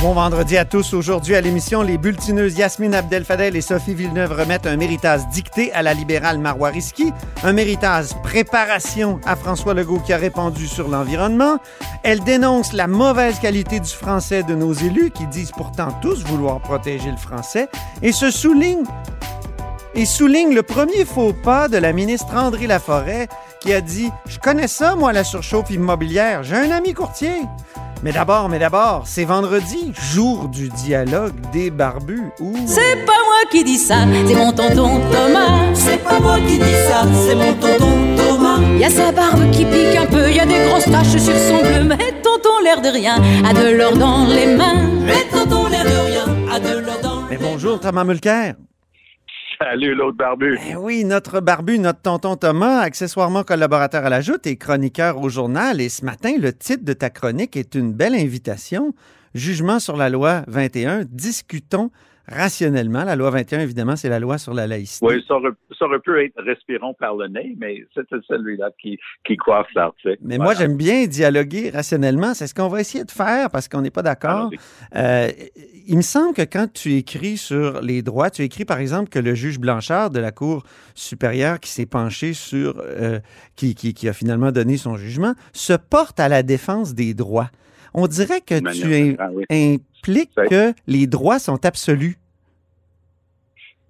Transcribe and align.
Bon 0.00 0.12
vendredi 0.12 0.56
à 0.56 0.64
tous. 0.64 0.94
Aujourd'hui 0.94 1.34
à 1.34 1.40
l'émission, 1.40 1.82
les 1.82 1.98
bulletineuses 1.98 2.56
Yasmine 2.56 2.94
Abdel-Fadel 2.94 3.56
et 3.56 3.60
Sophie 3.60 3.94
Villeneuve 3.94 4.30
remettent 4.30 4.68
un 4.68 4.76
méritage 4.76 5.26
dicté 5.32 5.72
à 5.72 5.82
la 5.82 5.92
libérale 5.92 6.38
Marois 6.38 6.68
Risky, 6.68 7.12
un 7.42 7.52
méritage 7.52 8.10
préparation 8.22 9.18
à 9.26 9.34
François 9.34 9.74
Legault 9.74 9.98
qui 9.98 10.12
a 10.12 10.16
répondu 10.16 10.68
sur 10.68 10.86
l'environnement. 10.88 11.58
Elles 12.04 12.22
dénoncent 12.22 12.74
la 12.74 12.86
mauvaise 12.86 13.40
qualité 13.40 13.80
du 13.80 13.90
français 13.90 14.44
de 14.44 14.54
nos 14.54 14.72
élus 14.72 15.10
qui 15.10 15.26
disent 15.26 15.50
pourtant 15.50 15.88
tous 16.00 16.22
vouloir 16.22 16.60
protéger 16.60 17.10
le 17.10 17.16
français 17.16 17.66
et 18.00 18.12
se 18.12 18.30
souligne 18.30 18.84
le 19.94 20.60
premier 20.62 21.04
faux 21.06 21.32
pas 21.32 21.66
de 21.66 21.76
la 21.76 21.92
ministre 21.92 22.36
André 22.36 22.68
Laforêt 22.68 23.26
qui 23.60 23.72
a 23.72 23.80
dit 23.80 24.10
Je 24.26 24.38
connais 24.38 24.68
ça, 24.68 24.94
moi, 24.94 25.12
la 25.12 25.24
surchauffe 25.24 25.70
immobilière. 25.70 26.44
J'ai 26.44 26.54
un 26.54 26.70
ami 26.70 26.94
courtier. 26.94 27.32
Mais 28.02 28.12
d'abord, 28.12 28.48
mais 28.48 28.60
d'abord, 28.60 29.02
c'est 29.06 29.24
vendredi, 29.24 29.92
jour 30.12 30.48
du 30.48 30.68
dialogue 30.68 31.34
des 31.52 31.70
barbus. 31.70 32.30
Ouh. 32.40 32.54
C'est 32.66 33.04
pas 33.04 33.12
moi 33.26 33.50
qui 33.50 33.64
dis 33.64 33.76
ça, 33.76 33.96
c'est 34.26 34.34
mon 34.34 34.52
tonton 34.52 35.00
Thomas. 35.10 35.74
C'est 35.74 36.02
pas 36.04 36.20
moi 36.20 36.36
qui 36.46 36.58
dis 36.58 36.78
ça, 36.88 37.02
c'est 37.26 37.34
mon 37.34 37.52
tonton 37.54 38.16
Thomas. 38.16 38.60
Y 38.78 38.84
a 38.84 38.90
sa 38.90 39.10
barbe 39.10 39.50
qui 39.50 39.64
pique 39.64 39.96
un 39.96 40.06
peu, 40.06 40.30
y 40.30 40.38
a 40.38 40.46
des 40.46 40.68
grosses 40.68 40.84
taches 40.84 41.20
sur 41.20 41.36
son 41.36 41.58
bleu, 41.60 41.82
mais 41.84 42.12
tonton 42.22 42.60
l'air 42.62 42.80
de 42.80 42.88
rien 42.88 43.16
a 43.44 43.52
de 43.52 43.76
l'or 43.76 43.96
dans 43.96 44.26
les 44.26 44.46
mains. 44.54 44.88
Mais 45.04 45.26
tonton 45.32 45.66
l'air 45.66 45.84
de 45.84 46.06
rien 46.06 46.54
a 46.54 46.60
de 46.60 46.78
l'or 46.78 47.00
dans 47.02 47.22
les 47.28 47.36
Mais 47.36 47.44
bonjour, 47.44 47.80
Thomas 47.80 48.04
Mulcair. 48.04 48.54
Salut 49.60 49.96
l'autre 49.96 50.16
barbu. 50.16 50.56
Eh 50.68 50.76
oui, 50.76 51.04
notre 51.04 51.40
barbu, 51.40 51.80
notre 51.80 52.00
tonton 52.00 52.36
Thomas, 52.36 52.78
accessoirement 52.78 53.42
collaborateur 53.42 54.04
à 54.04 54.08
la 54.08 54.20
Joute 54.20 54.46
et 54.46 54.56
chroniqueur 54.56 55.20
au 55.20 55.28
journal. 55.28 55.80
Et 55.80 55.88
ce 55.88 56.04
matin, 56.04 56.36
le 56.38 56.52
titre 56.52 56.84
de 56.84 56.92
ta 56.92 57.10
chronique 57.10 57.56
est 57.56 57.74
une 57.74 57.92
belle 57.92 58.14
invitation. 58.14 58.94
Jugement 59.34 59.80
sur 59.80 59.96
la 59.96 60.10
loi 60.10 60.44
21. 60.46 61.06
Discutons 61.10 61.90
rationnellement. 62.30 63.04
La 63.04 63.16
loi 63.16 63.30
21, 63.30 63.60
évidemment, 63.60 63.96
c'est 63.96 64.08
la 64.08 64.20
loi 64.20 64.38
sur 64.38 64.54
la 64.54 64.66
laïcité. 64.66 65.04
Oui, 65.06 65.24
ça 65.26 65.34
aurait, 65.34 65.50
ça 65.78 65.86
aurait 65.86 65.98
pu 65.98 66.18
être 66.22 66.34
respirons 66.42 66.94
par 66.94 67.16
le 67.16 67.28
nez, 67.28 67.56
mais 67.58 67.84
c'était 67.94 68.16
celui-là 68.26 68.70
qui, 68.80 68.98
qui 69.24 69.36
coiffe 69.36 69.68
l'article. 69.74 70.18
Mais 70.22 70.38
moi, 70.38 70.54
j'aime 70.54 70.76
bien 70.76 71.06
dialoguer 71.06 71.70
rationnellement. 71.70 72.34
C'est 72.34 72.46
ce 72.46 72.54
qu'on 72.54 72.68
va 72.68 72.80
essayer 72.80 73.04
de 73.04 73.10
faire 73.10 73.50
parce 73.50 73.68
qu'on 73.68 73.80
n'est 73.80 73.90
pas 73.90 74.02
d'accord. 74.02 74.50
Euh, 74.94 75.28
il 75.86 75.96
me 75.96 76.02
semble 76.02 76.34
que 76.34 76.42
quand 76.42 76.70
tu 76.72 76.94
écris 76.94 77.36
sur 77.36 77.80
les 77.80 78.02
droits, 78.02 78.30
tu 78.30 78.42
écris 78.42 78.64
par 78.64 78.78
exemple 78.78 79.08
que 79.08 79.18
le 79.18 79.34
juge 79.34 79.58
Blanchard 79.58 80.10
de 80.10 80.20
la 80.20 80.32
Cour 80.32 80.64
supérieure 80.94 81.60
qui 81.60 81.70
s'est 81.70 81.86
penché 81.86 82.34
sur, 82.34 82.74
euh, 82.78 83.20
qui, 83.56 83.74
qui, 83.74 83.94
qui 83.94 84.08
a 84.08 84.12
finalement 84.12 84.52
donné 84.52 84.76
son 84.76 84.96
jugement, 84.96 85.34
se 85.52 85.72
porte 85.72 86.20
à 86.20 86.28
la 86.28 86.42
défense 86.42 86.94
des 86.94 87.14
droits. 87.14 87.50
On 87.94 88.06
dirait 88.06 88.40
que 88.40 88.58
tu 88.72 89.16
impliques 89.50 90.34
que 90.48 90.72
les 90.86 91.06
droits 91.06 91.38
sont 91.38 91.64
absolus. 91.64 92.18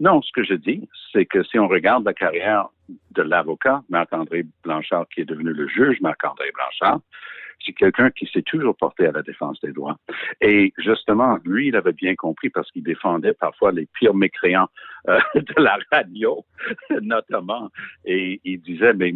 Non, 0.01 0.23
ce 0.23 0.31
que 0.33 0.45
je 0.45 0.55
dis, 0.55 0.89
c'est 1.13 1.27
que 1.27 1.43
si 1.43 1.59
on 1.59 1.69
regarde 1.69 2.05
la 2.05 2.15
carrière 2.15 2.69
de 3.13 3.23
l'avocat, 3.23 3.83
Marc-André 3.89 4.45
Blanchard, 4.63 5.07
qui 5.09 5.23
est 5.23 5.25
devenu 5.25 5.53
le 5.53 5.69
juge 5.69 6.01
Marc-André 6.01 6.51
Blanchard, 6.55 7.01
c'est 7.65 7.73
quelqu'un 7.73 8.11
qui 8.11 8.27
s'est 8.33 8.43
toujours 8.43 8.77
porté 8.77 9.07
à 9.07 9.13
la 9.13 9.23
défense 9.23 9.61
des 9.61 9.73
droits. 9.73 9.97
Et 10.41 10.73
justement, 10.79 11.39
lui, 11.45 11.69
il 11.69 11.77
avait 11.77 11.93
bien 11.93 12.15
compris 12.15 12.51
parce 12.51 12.71
qu'il 12.71 12.85
défendait 12.85 13.35
parfois 13.35 13.73
les 13.73 13.87
pires 13.99 14.15
mécréants 14.15 14.69
euh, 15.09 15.19
de 15.35 15.61
la 15.61 15.79
radio, 15.91 16.45
notamment. 17.03 17.69
Et 18.05 18.41
il 18.45 18.61
disait, 18.61 18.95
mais 18.95 19.13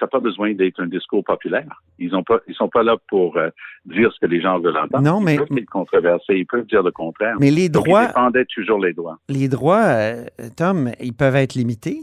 ça 0.00 0.06
n'a 0.06 0.08
pas 0.08 0.18
besoin 0.20 0.52
d'être 0.54 0.80
un 0.80 0.86
discours 0.86 1.22
populaire. 1.22 1.82
Ils 2.00 2.14
ont 2.16 2.24
pas, 2.24 2.40
ils 2.48 2.54
sont 2.54 2.68
pas 2.68 2.82
là 2.82 2.96
pour 3.08 3.36
euh, 3.36 3.50
dire 3.84 4.10
ce 4.12 4.18
que 4.18 4.26
les 4.26 4.40
gens 4.40 4.58
veulent 4.58 4.76
entendre. 4.76 5.04
Non, 5.04 5.20
mais- 5.20 5.34
Ils 5.34 5.38
peuvent 5.44 5.58
être 5.58 5.70
controversés, 5.70 6.34
ils 6.34 6.46
peuvent 6.46 6.66
dire 6.66 6.82
le 6.82 6.90
contraire. 6.90 7.36
Mais 7.38 7.50
les 7.52 7.68
Donc, 7.68 7.84
droits, 7.84 8.02
il 8.04 8.06
défendait 8.08 8.44
toujours 8.46 8.80
les 8.82 8.92
droits. 8.94 9.18
les 9.28 9.48
droits, 9.48 9.84
euh, 9.84 10.24
Tom, 10.56 10.90
ils 11.00 11.12
peuvent 11.12 11.36
être 11.36 11.54
limités. 11.54 12.00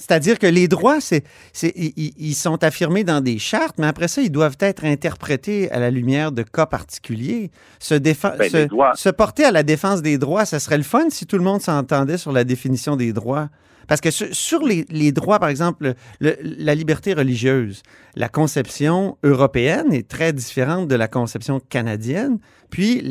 C'est-à-dire 0.00 0.38
que 0.38 0.46
les 0.46 0.68
droits, 0.68 1.00
c'est, 1.00 1.24
c'est- 1.52 1.72
ils, 1.74 1.92
ils- 1.96 2.12
ils 2.18 2.34
sont 2.34 2.62
affirmés 2.62 3.02
dans 3.02 3.20
des 3.20 3.38
chartes, 3.38 3.78
mais 3.78 3.86
après 3.88 4.06
ça, 4.06 4.22
ils 4.22 4.30
doivent 4.30 4.56
être 4.60 4.84
interprétés 4.84 5.70
à 5.72 5.80
la 5.80 5.90
lumière 5.90 6.30
de 6.30 6.42
cas 6.44 6.66
particuliers. 6.66 7.50
Se, 7.80 7.94
défen- 7.94 8.36
Ben, 8.38 8.48
se, 8.48 8.56
les 8.58 8.66
droits- 8.66 8.94
se 8.94 9.08
porter 9.08 9.44
à 9.44 9.50
la 9.50 9.64
défense 9.64 10.00
des 10.00 10.16
droits, 10.16 10.44
ça 10.44 10.60
serait 10.60 10.76
le 10.76 10.84
fun 10.84 11.10
si 11.10 11.26
tout 11.26 11.36
le 11.36 11.42
monde 11.42 11.60
s'entendait 11.62 12.16
sur 12.16 12.30
la 12.30 12.44
définition 12.44 12.94
des 12.94 13.12
droits. 13.12 13.48
Parce 13.88 14.00
que 14.00 14.10
sur, 14.10 14.62
les, 14.62 15.12
droits, 15.12 15.38
par 15.40 15.48
exemple, 15.48 15.94
le- 16.20 16.36
la 16.42 16.74
liberté 16.74 17.14
religieuse, 17.14 17.82
la 18.14 18.28
conception 18.28 19.16
européenne 19.24 19.92
est 19.92 20.06
très 20.06 20.32
différente 20.32 20.86
de 20.88 20.94
la 20.94 21.08
conception 21.08 21.60
canadienne. 21.68 22.38
Puis, 22.70 23.02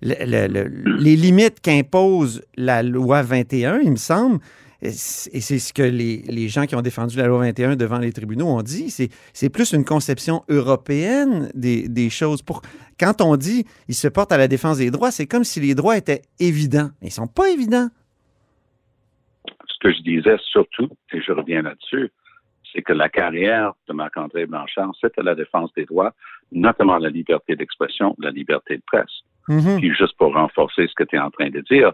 les 0.00 1.16
limites 1.16 1.60
qu'impose 1.60 2.42
la 2.56 2.82
loi 2.82 3.22
21, 3.22 3.80
il 3.80 3.92
me 3.92 3.96
semble, 3.96 4.40
et 4.82 4.90
c'est 4.90 5.58
ce 5.60 5.72
que 5.72 5.82
les, 5.82 6.48
gens 6.48 6.66
qui 6.66 6.74
ont 6.74 6.82
défendu 6.82 7.16
la 7.16 7.28
loi 7.28 7.38
21 7.38 7.76
devant 7.76 7.98
les 7.98 8.12
tribunaux 8.12 8.48
ont 8.48 8.62
dit, 8.62 8.90
c'est, 9.32 9.48
plus 9.48 9.72
une 9.72 9.84
conception 9.84 10.42
européenne 10.48 11.50
des, 11.54 12.10
choses. 12.10 12.42
Pour, 12.42 12.62
quand 12.98 13.20
on 13.20 13.36
dit 13.36 13.64
ils 13.88 13.94
se 13.94 14.08
portent 14.08 14.32
à 14.32 14.38
la 14.38 14.48
défense 14.48 14.78
des 14.78 14.90
droits, 14.90 15.12
c'est 15.12 15.26
comme 15.26 15.44
si 15.44 15.60
les 15.60 15.76
droits 15.76 15.96
étaient 15.96 16.22
évidents. 16.40 16.90
Ils 17.00 17.12
sont 17.12 17.28
pas 17.28 17.50
évidents. 17.50 17.90
Ce 19.66 19.78
que 19.80 19.92
je 19.92 20.02
disais 20.02 20.36
surtout, 20.38 20.88
et 21.12 21.20
je 21.20 21.32
reviens 21.32 21.62
là-dessus, 21.62 22.10
c'est 22.72 22.82
que 22.82 22.92
la 22.92 23.08
carrière 23.08 23.72
de 23.88 23.92
Marc-André 23.92 24.46
Blanchard, 24.46 24.92
c'était 25.00 25.22
la 25.22 25.34
défense 25.34 25.72
des 25.74 25.84
droits, 25.84 26.12
notamment 26.50 26.98
la 26.98 27.10
liberté 27.10 27.56
d'expression, 27.56 28.14
la 28.18 28.30
liberté 28.30 28.76
de 28.76 28.82
presse. 28.86 29.22
Mhm. 29.48 29.78
Puis 29.78 29.94
juste 29.94 30.16
pour 30.16 30.34
renforcer 30.34 30.86
ce 30.86 30.94
que 30.94 31.04
tu 31.04 31.16
es 31.16 31.18
en 31.18 31.30
train 31.30 31.50
de 31.50 31.60
dire, 31.60 31.92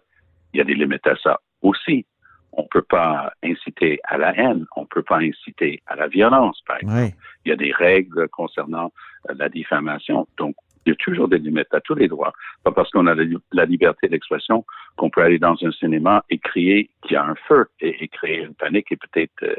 il 0.53 0.59
y 0.59 0.61
a 0.61 0.65
des 0.65 0.75
limites 0.75 1.07
à 1.07 1.17
ça 1.17 1.41
aussi. 1.63 2.07
On 2.53 2.65
peut 2.65 2.83
pas 2.83 3.33
inciter 3.43 4.01
à 4.05 4.19
la 4.19 4.37
haine, 4.37 4.67
on 4.77 4.87
peut 4.87 5.03
pas 5.03 5.19
inciter 5.19 5.83
à 5.87 5.97
la 5.97 6.09
violence, 6.09 6.61
par 6.67 6.79
exemple. 6.79 7.15
Il 7.45 7.51
y 7.51 7.53
a 7.53 7.57
des 7.57 7.73
règles 7.73 8.29
concernant 8.29 8.93
euh, 9.29 9.35
la 9.37 9.49
diffamation. 9.49 10.27
Donc, 10.39 10.57
il 10.89 10.93
y 10.93 10.93
a 10.93 10.97
toujours 10.97 11.29
des 11.29 11.39
limites 11.39 11.73
à 11.75 11.81
tous 11.81 11.95
les 11.95 12.09
droits. 12.09 12.33
Pas 12.65 12.73
parce 12.73 12.91
qu'on 12.91 13.07
a 13.07 13.15
la, 13.15 13.25
li- 13.25 13.37
la 13.53 13.67
liberté 13.67 14.09
d'expression 14.09 14.65
qu'on 14.97 15.11
peut 15.11 15.23
aller 15.23 15.39
dans 15.39 15.57
un 15.63 15.71
cinéma 15.73 16.25
et 16.31 16.39
crier 16.39 16.89
qu'il 17.03 17.13
y 17.13 17.17
a 17.17 17.25
un 17.25 17.35
feu 17.47 17.67
et, 17.81 18.09
créer 18.09 18.41
une 18.45 18.55
panique 18.55 18.91
et 18.91 18.97
peut-être 18.97 19.43
euh, 19.43 19.55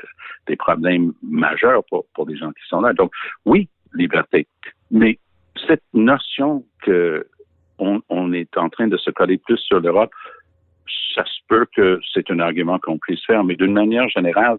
des 0.48 0.56
problèmes 0.56 1.14
majeurs 1.22 1.84
pour, 1.90 2.06
pour 2.16 2.28
les 2.28 2.36
gens 2.36 2.52
qui 2.52 2.68
sont 2.68 2.82
là. 2.82 2.94
Donc, 2.94 3.12
oui, 3.46 3.70
liberté. 3.94 4.48
Mais 4.90 5.20
cette 5.68 5.84
notion 5.94 6.66
que 6.82 7.28
on, 7.78 8.02
on 8.10 8.34
est 8.34 8.58
en 8.58 8.70
train 8.70 8.88
de 8.88 8.98
se 8.98 9.12
coller 9.12 9.38
plus 9.38 9.58
sur 9.58 9.80
l'Europe, 9.80 10.12
ça 11.14 11.24
se 11.26 11.40
peut 11.48 11.68
que 11.76 12.00
c'est 12.12 12.30
un 12.32 12.40
argument 12.40 12.80
qu'on 12.80 12.98
puisse 12.98 13.24
faire, 13.26 13.44
mais 13.44 13.56
d'une 13.56 13.74
manière 13.74 14.10
générale, 14.10 14.58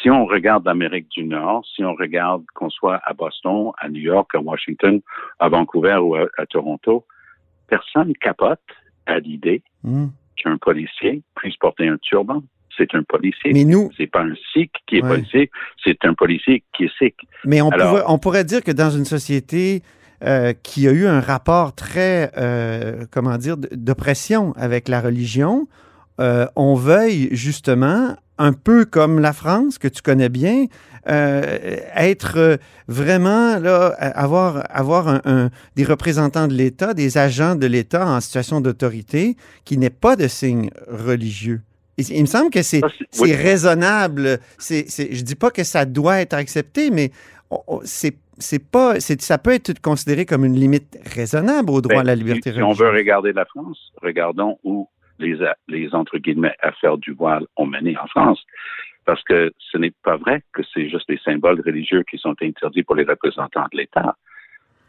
si 0.00 0.08
on 0.10 0.24
regarde 0.26 0.64
l'Amérique 0.66 1.08
du 1.10 1.24
Nord, 1.24 1.64
si 1.74 1.84
on 1.84 1.94
regarde 1.94 2.44
qu'on 2.54 2.70
soit 2.70 3.00
à 3.04 3.12
Boston, 3.12 3.72
à 3.78 3.88
New 3.88 4.00
York, 4.00 4.30
à 4.34 4.40
Washington, 4.40 5.00
à 5.38 5.48
Vancouver 5.48 5.96
ou 5.96 6.14
à, 6.14 6.26
à 6.38 6.46
Toronto, 6.46 7.04
personne 7.68 8.12
capote 8.20 8.60
à 9.06 9.18
l'idée 9.18 9.62
Mhm. 9.84 10.10
qu'un 10.36 10.56
policier 10.58 11.22
puisse 11.36 11.56
porter 11.56 11.88
un 11.88 11.98
turban. 11.98 12.42
C'est 12.76 12.94
un 12.94 13.02
policier. 13.02 13.52
Mais 13.52 13.64
nous, 13.64 13.90
C'est 13.96 14.06
pas 14.06 14.22
un 14.22 14.34
sikh 14.52 14.72
qui 14.86 14.98
est 14.98 15.02
Ouais. 15.02 15.08
policier, 15.10 15.50
c'est 15.84 16.02
un 16.04 16.14
policier 16.14 16.62
qui 16.74 16.84
est 16.84 16.92
sikh. 16.98 17.16
Mais 17.44 17.60
on, 17.60 17.68
Alors- 17.70 17.90
pourrait, 17.90 18.02
on 18.06 18.18
pourrait 18.18 18.44
dire 18.44 18.62
que 18.62 18.70
dans 18.72 18.90
une 18.90 19.04
société 19.04 19.82
euh, 20.22 20.52
qui 20.62 20.86
a 20.86 20.92
eu 20.92 21.06
un 21.06 21.20
rapport 21.20 21.74
très, 21.74 22.30
euh, 22.36 23.06
comment 23.10 23.38
dire, 23.38 23.56
d'oppression 23.56 24.52
avec 24.56 24.88
la 24.88 25.00
religion, 25.00 25.66
euh, 26.20 26.46
on 26.56 26.74
veuille 26.74 27.28
justement 27.32 28.16
un 28.40 28.52
peu 28.52 28.84
comme 28.84 29.18
la 29.20 29.32
France, 29.32 29.78
que 29.78 29.88
tu 29.88 30.02
connais 30.02 30.28
bien, 30.28 30.66
euh, 31.08 31.76
être 31.94 32.34
euh, 32.38 32.56
vraiment, 32.88 33.58
là, 33.58 33.88
avoir, 33.98 34.64
avoir 34.70 35.08
un, 35.08 35.20
un- 35.24 35.50
des 35.76 35.84
représentants 35.84 36.48
de 36.48 36.54
l'État, 36.54 36.94
des 36.94 37.16
agents 37.18 37.54
de 37.54 37.66
l'État 37.66 38.06
en 38.06 38.20
situation 38.20 38.60
d'autorité 38.60 39.36
qui 39.64 39.78
n'aient 39.78 39.90
pas 39.90 40.16
de 40.16 40.26
signe 40.28 40.70
religieux. 40.88 41.60
Il, 41.98 42.10
il 42.10 42.20
me 42.22 42.26
semble 42.26 42.50
que 42.50 42.62
c'est 42.62 42.82
oui. 43.20 43.32
raisonnable. 43.34 44.40
Je 44.58 45.22
dis 45.22 45.34
pas 45.36 45.50
que 45.50 45.64
ça 45.64 45.84
doit 45.84 46.20
être 46.20 46.34
accepté, 46.34 46.90
mais 46.90 47.10
c'est 47.84 48.16
c'est 48.42 48.58
pas, 48.76 49.00
ça 49.00 49.36
peut 49.36 49.52
être 49.52 49.80
considéré 49.82 50.24
comme 50.24 50.46
une 50.46 50.54
limite 50.58 50.98
raisonnable 51.14 51.68
au 51.70 51.82
droit 51.82 51.96
Ben, 51.96 52.00
à 52.00 52.04
la 52.04 52.14
liberté 52.14 52.50
si, 52.50 52.56
si 52.56 52.62
on 52.62 52.68
religieuse. 52.68 52.86
veut 52.88 52.96
regarder 52.96 53.32
la 53.34 53.44
France, 53.44 53.76
regardons 54.02 54.56
où 54.64 54.88
les, 55.20 55.38
les 55.68 55.94
entre 55.94 56.18
guillemets 56.18 56.56
affaires 56.60 56.98
du 56.98 57.12
voile 57.12 57.46
ont 57.56 57.66
mené 57.66 57.96
en 57.96 58.06
France. 58.06 58.44
Parce 59.04 59.22
que 59.24 59.52
ce 59.58 59.78
n'est 59.78 59.92
pas 60.02 60.16
vrai 60.16 60.42
que 60.52 60.62
c'est 60.74 60.88
juste 60.88 61.08
les 61.08 61.18
symboles 61.18 61.62
religieux 61.64 62.04
qui 62.08 62.18
sont 62.18 62.34
interdits 62.42 62.82
pour 62.82 62.96
les 62.96 63.04
représentants 63.04 63.66
de 63.72 63.78
l'État. 63.78 64.14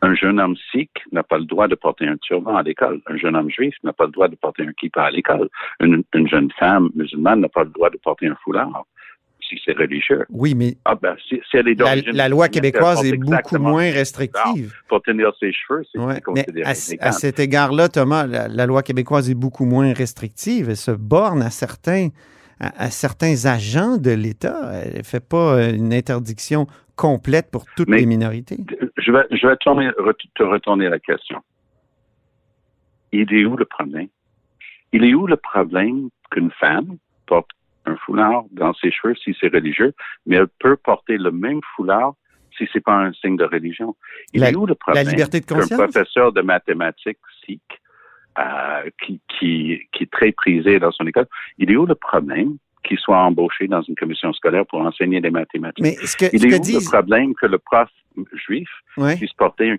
Un 0.03 0.15
jeune 0.15 0.39
homme 0.39 0.55
sikh 0.71 0.91
n'a 1.11 1.23
pas 1.23 1.37
le 1.37 1.45
droit 1.45 1.67
de 1.67 1.75
porter 1.75 2.07
un 2.07 2.17
turban 2.17 2.55
à 2.55 2.63
l'école. 2.63 3.01
Un 3.07 3.17
jeune 3.17 3.35
homme 3.35 3.51
juif 3.51 3.75
n'a 3.83 3.93
pas 3.93 4.05
le 4.05 4.11
droit 4.11 4.27
de 4.27 4.35
porter 4.35 4.63
un 4.63 4.73
kippa 4.73 5.03
à 5.03 5.11
l'école. 5.11 5.47
Une 5.79 6.03
jeune 6.27 6.51
femme 6.57 6.89
musulmane 6.95 7.41
n'a 7.41 7.49
pas 7.49 7.63
le 7.63 7.69
droit 7.69 7.91
de 7.91 7.97
porter 7.97 8.27
un 8.27 8.35
foulard 8.43 8.85
si 9.57 9.61
c'est 9.65 9.77
religieux. 9.77 10.25
Oui, 10.29 10.55
mais 10.55 10.75
Ah 10.85 10.95
ben, 10.95 11.15
si, 11.27 11.41
si 11.49 11.57
elle 11.57 11.67
est 11.67 11.79
la, 12.13 12.29
loi 12.29 12.47
québécoise 12.47 13.03
est 13.05 13.17
beaucoup 13.17 13.57
moins 13.57 13.89
restrictive. 13.91 14.73
Pour 14.87 15.01
tenir 15.01 15.31
ses 15.39 15.51
cheveux, 15.51 15.83
c'est 15.91 15.99
Ouais, 15.99 16.21
considéré 16.21 16.63
à, 16.99 17.11
cet 17.11 17.39
égard-là, 17.39 17.89
Thomas, 17.89 18.25
la, 18.25 18.47
la 18.47 18.65
loi 18.65 18.81
québécoise 18.83 19.29
est 19.29 19.35
beaucoup 19.35 19.65
moins 19.65 19.93
restrictive. 19.93 20.69
Elle 20.69 20.77
se 20.77 20.91
borne 20.91 21.41
à 21.41 21.49
certains, 21.49 22.09
à, 22.59 22.85
à 22.85 22.89
certains 22.89 23.45
agents 23.45 23.97
de 23.97 24.11
l'État. 24.11 24.71
Elle 24.85 24.99
ne 24.99 25.03
fait 25.03 25.25
pas 25.25 25.55
euh, 25.57 25.73
une 25.73 25.93
interdiction 25.93 26.67
complète 26.95 27.49
pour 27.51 27.65
toutes 27.75 27.89
Mais- 27.89 27.97
les 27.99 28.05
minorités. 28.05 28.57
je 28.97 29.11
vais, 29.11 29.25
je 29.31 29.47
vais 29.47 29.55
tourner- 29.57 29.89
re- 29.89 30.13
te 30.35 30.43
retourner 30.43 30.87
la 30.89 30.99
question. 30.99 31.39
Il 33.11 33.33
est 33.33 33.45
où 33.45 33.57
le 33.57 33.65
problème? 33.65 34.07
Il 34.93 35.03
est 35.03 35.13
où 35.13 35.27
le 35.27 35.35
problème 35.37 36.09
qu'une 36.29 36.51
femme 36.59 36.97
porte 37.25 37.49
un 37.85 37.95
foulard 37.97 38.43
dans 38.51 38.73
ses 38.75 38.91
cheveux 38.91 39.15
si 39.15 39.35
c'est 39.39 39.51
religieux, 39.53 39.93
mais 40.25 40.35
elle 40.37 40.47
peut 40.59 40.77
porter 40.77 41.17
le 41.17 41.31
même 41.31 41.61
foulard 41.75 42.13
si 42.57 42.67
c'est 42.71 42.83
pas 42.83 42.93
un 42.95 43.13
signe 43.13 43.37
de 43.37 43.45
religion? 43.45 43.95
Il 44.33 44.41
La- 44.41 44.49
est 44.51 44.55
où 44.55 44.65
le 44.65 44.75
problème? 44.75 45.05
la 45.05 45.09
liberté 45.11 45.39
de 45.39 45.45
qu'un 45.45 45.55
conscience? 45.59 45.79
professeur 45.81 46.31
de 46.33 46.41
mathématiques 46.41 47.17
sikh, 47.45 47.61
euh, 48.39 48.89
qui, 49.03 49.19
qui, 49.27 49.81
qui 49.91 50.03
est 50.03 50.11
très 50.11 50.31
prisé 50.31 50.79
dans 50.79 50.91
son 50.91 51.05
école, 51.07 51.27
il 51.57 51.71
est 51.71 51.75
où 51.75 51.85
le 51.85 51.95
problème 51.95 52.57
qu'il 52.83 52.97
soit 52.97 53.17
embauché 53.17 53.67
dans 53.67 53.81
une 53.83 53.95
commission 53.95 54.31
scolaire 54.33 54.65
pour 54.65 54.79
enseigner 54.81 55.21
les 55.21 55.29
mathématiques? 55.31 55.83
Mais 55.83 55.95
ce 56.05 56.17
que, 56.17 56.25
Il 56.33 56.39
ce 56.41 56.45
est 56.47 56.49
que 56.49 56.55
où 56.55 56.79
le 56.79 56.85
problème 56.89 57.33
que 57.35 57.45
le 57.45 57.57
prof 57.59 57.89
juif 58.47 58.69
Ouais. 58.97 59.15
puisse 59.15 59.33
porter 59.33 59.71
un... 59.71 59.77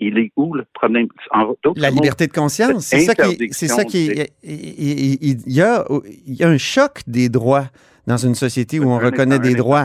Il, 0.00 0.16
est 0.18 0.32
où 0.36 0.54
le 0.54 0.64
problème? 0.74 1.08
En 1.32 1.52
La 1.76 1.90
liberté 1.90 2.26
de 2.28 2.32
conscience, 2.32 2.84
c'est 2.86 3.00
ça 3.00 3.14
qui, 3.14 3.20
interdiction, 3.22 3.56
c'est 3.58 3.66
ça 3.74 3.84
qui, 3.84 4.06
c'est- 4.06 4.32
il, 4.42 4.54
il- 4.54 5.14
il- 5.22 5.42
il 5.46 5.52
y 5.52 5.60
a, 5.62 5.84
il 6.26 6.34
y 6.34 6.44
a 6.44 6.48
un 6.48 6.58
choc 6.58 7.00
des 7.06 7.28
droits 7.28 7.66
dans 8.06 8.16
une 8.16 8.34
société 8.36 8.78
où 8.80 8.84
on 8.88 8.98
un 8.98 9.04
reconnaît 9.04 9.34
instant, 9.34 9.48
des 9.48 9.54
droits. 9.56 9.84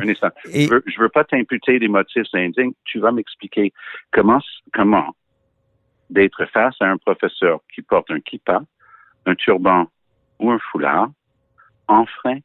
Et 0.51 0.65
Je 0.65 0.69
veux, 0.69 0.83
je 0.85 1.01
veux 1.01 1.09
pas 1.09 1.23
t'imputer 1.23 1.79
des 1.79 1.87
motifs 1.87 2.27
indignes. 2.33 2.73
Tu 2.85 2.99
vas 2.99 3.11
m'expliquer 3.11 3.73
comment, 4.11 4.39
comment 4.73 5.15
d'être 6.09 6.45
face 6.45 6.75
à 6.79 6.85
un 6.85 6.97
professeur 6.97 7.59
qui 7.73 7.81
porte 7.81 8.11
un 8.11 8.19
kippa, 8.19 8.61
un 9.25 9.35
turban 9.35 9.87
ou 10.39 10.51
un 10.51 10.59
foulard 10.71 11.09
enfreint 11.87 12.37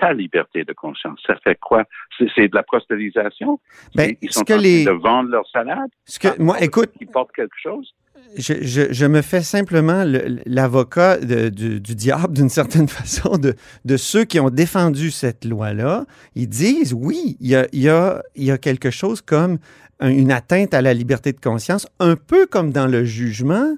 ta 0.00 0.12
liberté 0.12 0.64
de 0.64 0.72
conscience. 0.72 1.20
Ça 1.26 1.36
fait 1.44 1.58
quoi? 1.60 1.84
C'est 2.18 2.48
de 2.48 2.54
la 2.54 2.62
prosélytisation? 2.62 3.60
Ben, 3.94 4.14
Ils 4.22 4.32
sont 4.32 4.42
que 4.42 4.52
en 4.54 4.56
train 4.56 4.62
les- 4.62 4.84
de 4.84 4.90
vendre 4.90 5.30
leur 5.30 5.46
salade? 5.48 5.90
ce 6.06 6.18
que, 6.18 6.40
moi, 6.42 6.60
écoute, 6.62 6.90
Ils 7.00 7.06
portent 7.06 7.32
quelque 7.32 7.56
chose? 7.62 7.94
je, 8.36 8.54
je- 8.62 8.92
je 8.92 9.06
me 9.06 9.22
fais 9.22 9.42
simplement 9.42 10.04
le- 10.04 10.38
l'avocat 10.46 11.18
du, 11.18 11.80
du 11.80 11.94
diable, 11.94 12.34
d'une 12.34 12.48
certaine 12.48 12.88
façon, 13.00 13.36
de, 13.38 13.54
de 13.84 13.96
ceux 13.96 14.24
qui 14.24 14.38
ont 14.40 14.50
défendu 14.50 15.10
cette 15.10 15.44
loi-là. 15.44 16.04
Ils 16.34 16.48
disent, 16.48 16.94
oui, 16.94 17.36
il 17.40 17.48
y 17.48 17.56
a, 17.56 17.66
il 17.72 17.80
y 17.82 17.88
a- 17.88 18.22
il 18.36 18.44
y 18.44 18.50
a 18.50 18.58
quelque 18.58 18.90
chose 18.90 19.20
comme 19.20 19.58
un- 20.00 20.10
une 20.10 20.32
atteinte 20.32 20.74
à 20.74 20.80
la 20.82 20.94
liberté 20.94 21.32
de 21.32 21.40
conscience, 21.40 21.86
un 21.98 22.16
peu 22.16 22.46
comme 22.46 22.72
dans 22.72 22.86
le 22.86 23.04
jugement 23.04 23.76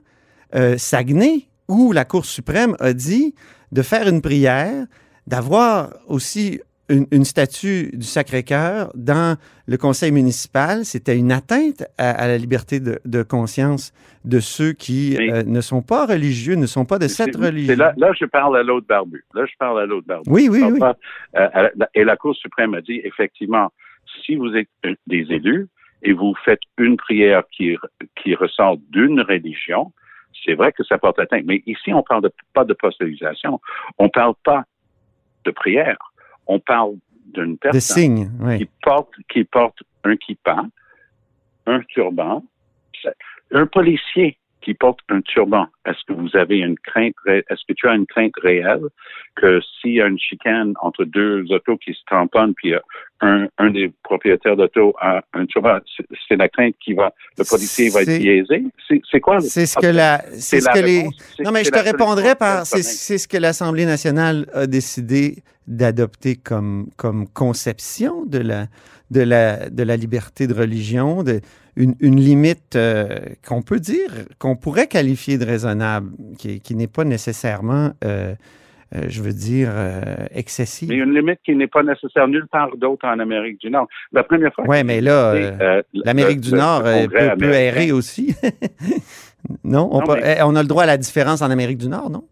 euh, 0.55 0.77
Saguenay, 0.77 1.47
où 1.69 1.93
la 1.93 2.05
Cour 2.05 2.27
suprême 2.27 2.77
a 2.79 2.93
dit 2.93 3.35
de 3.73 3.81
faire 3.83 4.07
une 4.07 4.21
prière, 4.21 4.85
d'avoir 5.27 5.91
aussi 6.09 6.61
une, 6.89 7.07
une 7.13 7.25
statue 7.25 7.91
du 7.93 8.05
Sacré-Cœur 8.07 8.91
dans 8.95 9.37
le 9.67 9.77
conseil 9.79 10.13
municipal, 10.13 10.85
c'était 10.85 11.17
une 11.17 11.33
atteinte 11.33 11.85
à, 11.97 12.11
à 12.11 12.27
la 12.27 12.37
liberté 12.37 12.81
de, 12.81 12.99
de 13.05 13.23
conscience 13.23 13.93
de 14.25 14.41
ceux 14.41 14.73
qui 14.73 15.17
euh, 15.17 15.43
ne 15.45 15.61
sont 15.61 15.81
pas 15.83 16.07
religieux, 16.07 16.55
ne 16.57 16.67
sont 16.67 16.85
pas 16.85 16.99
de 16.99 17.09
cette 17.09 17.37
religion. 17.37 17.77
Là, 17.77 17.95
là, 17.97 18.13
je 18.19 18.25
parle 18.27 18.57
à 18.59 18.63
l'autre 18.63 18.87
barbu. 18.87 19.25
Là, 19.35 19.47
je 19.47 19.53
parle 19.59 19.81
à 19.81 19.87
l'autre 19.87 20.07
barbu. 20.07 20.29
Oui, 20.31 20.49
oui, 20.51 20.61
parle 20.61 20.73
oui. 20.75 20.79
pas, 20.81 20.97
euh, 21.37 21.49
à 21.53 21.63
la- 21.75 21.89
et 21.95 22.05
la 22.05 22.17
Cour 22.17 22.35
suprême 22.37 22.75
a 22.75 22.81
dit, 22.83 23.01
effectivement, 23.05 23.71
si 24.27 24.35
vous 24.35 24.55
êtes 24.55 24.69
euh, 24.85 24.95
des 25.07 25.25
élus 25.31 25.69
et 26.03 26.13
vous 26.13 26.35
faites 26.45 26.61
une 26.79 26.97
prière 26.97 27.45
qui, 27.57 27.77
qui 28.21 28.35
ressort 28.35 28.77
d'une 28.91 29.21
religion, 29.23 29.93
c'est 30.45 30.55
vrai 30.55 30.73
que 30.73 30.83
ça 30.85 30.99
porte 30.99 31.19
atteinte. 31.21 31.45
Mais 31.47 31.63
ici, 31.67 31.93
on 31.95 32.03
parle 32.03 32.23
de, 32.25 32.33
pas 32.53 32.65
de 32.65 32.75
postérisation. 32.75 33.61
On 33.99 34.09
parle 34.09 34.35
pas 34.45 34.65
de 35.45 35.51
prière. 35.51 35.99
On 36.47 36.59
parle 36.59 36.95
d'une 37.33 37.59
personne 37.59 37.81
signes, 37.81 38.31
oui. 38.41 38.59
qui 38.59 38.69
porte, 38.83 39.13
qui 39.29 39.45
porte 39.45 39.79
un 40.05 40.17
kippa, 40.17 40.65
un 41.67 41.81
turban, 41.83 42.45
un 43.53 43.67
policier 43.67 44.39
qui 44.63 44.75
porte 44.75 45.01
un 45.09 45.21
turban. 45.21 45.67
Est-ce 45.87 45.99
que 46.07 46.13
vous 46.13 46.35
avez 46.37 46.59
une 46.59 46.79
crainte, 46.79 47.15
est-ce 47.27 47.63
que 47.69 47.73
tu 47.75 47.89
as 47.89 47.95
une 47.95 48.07
crainte 48.07 48.33
réelle 48.43 48.83
que 49.37 49.61
s'il 49.81 49.95
y 49.95 50.01
a 50.03 50.07
une 50.07 50.19
chicane 50.19 50.75
entre 50.81 51.05
deux 51.05 51.45
autos 51.51 51.77
qui 51.79 51.93
se 51.95 52.01
tamponnent, 52.09 52.55
puis 52.55 52.75
euh, 52.75 52.79
un, 53.21 53.47
un 53.59 53.71
des 53.71 53.91
propriétaires 54.03 54.57
d'auto 54.57 54.95
a 55.01 55.23
un 55.33 55.47
turban, 55.47 55.79
c'est- 55.97 56.37
la 56.37 56.49
crainte 56.49 56.75
qui 56.83 56.93
va, 56.95 57.13
le 57.39 57.45
policier 57.45 57.89
va 57.91 58.03
être 58.03 58.19
biaisé? 58.19 58.65
C'est 59.11 59.21
quoi? 59.21 59.37
le- 59.37 59.41
C'est 59.43 59.67
ce 59.67 59.77
que 59.79 59.87
la, 59.87 60.23
c'est 60.33 60.61
ce 60.61 60.69
que 60.69 60.79
les, 60.85 61.05
non 61.45 61.51
mais 61.53 61.65
je 61.65 61.71
te 61.71 61.79
répondrai 61.79 62.35
par, 62.35 62.65
c'est 62.67 63.19
ce 63.19 63.29
que 63.29 63.37
l'Assemblée 63.37 63.85
nationale 63.87 64.47
a 64.55 64.67
décidé 64.67 65.37
d'adopter 65.67 66.37
comme, 66.37 66.89
comme 66.97 67.29
conception 67.29 68.25
de 68.27 68.39
la, 68.39 68.67
de 69.11 69.21
la, 69.21 69.69
de 69.71 69.83
la 69.83 69.97
liberté 69.97 70.47
de 70.47 70.55
religion, 70.55 71.23
de, 71.23 71.41
une, 71.77 71.95
une 72.01 72.21
limite 72.21 72.77
euh, 72.77 73.07
qu'on 73.47 73.63
peut 73.63 73.81
dire, 73.81 74.11
qu'on 74.39 74.57
pourrait 74.57 74.89
qualifier 74.89 75.39
de 75.39 75.45
raisonnable, 75.45 76.11
qui, 76.39 76.61
qui 76.61 76.75
n'est 76.75 76.87
pas 76.89 77.05
nécessairement, 77.05 77.93
euh, 78.05 78.35
euh, 78.95 79.03
je 79.09 79.23
veux 79.23 79.33
dire, 79.33 79.71
excessive. 80.33 80.89
Mais 80.91 80.97
une 80.97 81.15
limite 81.15 81.39
qui 81.45 81.55
n'est 81.55 81.67
pas 81.69 81.83
nécessaire 81.83 82.29
nulle 82.29 82.47
part 82.49 82.77
d'autre 82.77 83.07
en 83.07 83.19
Amérique 83.21 83.59
du 83.61 83.71
Nord. 83.71 83.89
La 84.13 84.23
première 84.25 84.53
fois. 84.53 84.65
Que 84.65 84.83
mais 84.83 85.01
là, 85.01 85.83
L'Amérique 85.95 86.41
du 86.41 86.53
Nord 86.53 86.83
peut, 86.83 87.09
peut 87.39 87.53
errer 87.53 87.91
aussi. 87.93 88.35
non, 89.65 89.89
on, 89.93 90.01
Non, 90.01 90.07
peut- 90.07 90.15
mais- 90.21 90.37
eh, 90.39 90.43
on 90.43 90.55
a 90.57 90.63
le 90.63 90.69
droit 90.69 90.83
à 90.83 90.87
la 90.87 90.97
différence 90.99 91.41
en 91.43 91.51
Amérique 91.51 91.79
du 91.79 91.89
Nord, 91.89 92.11
non? 92.11 92.25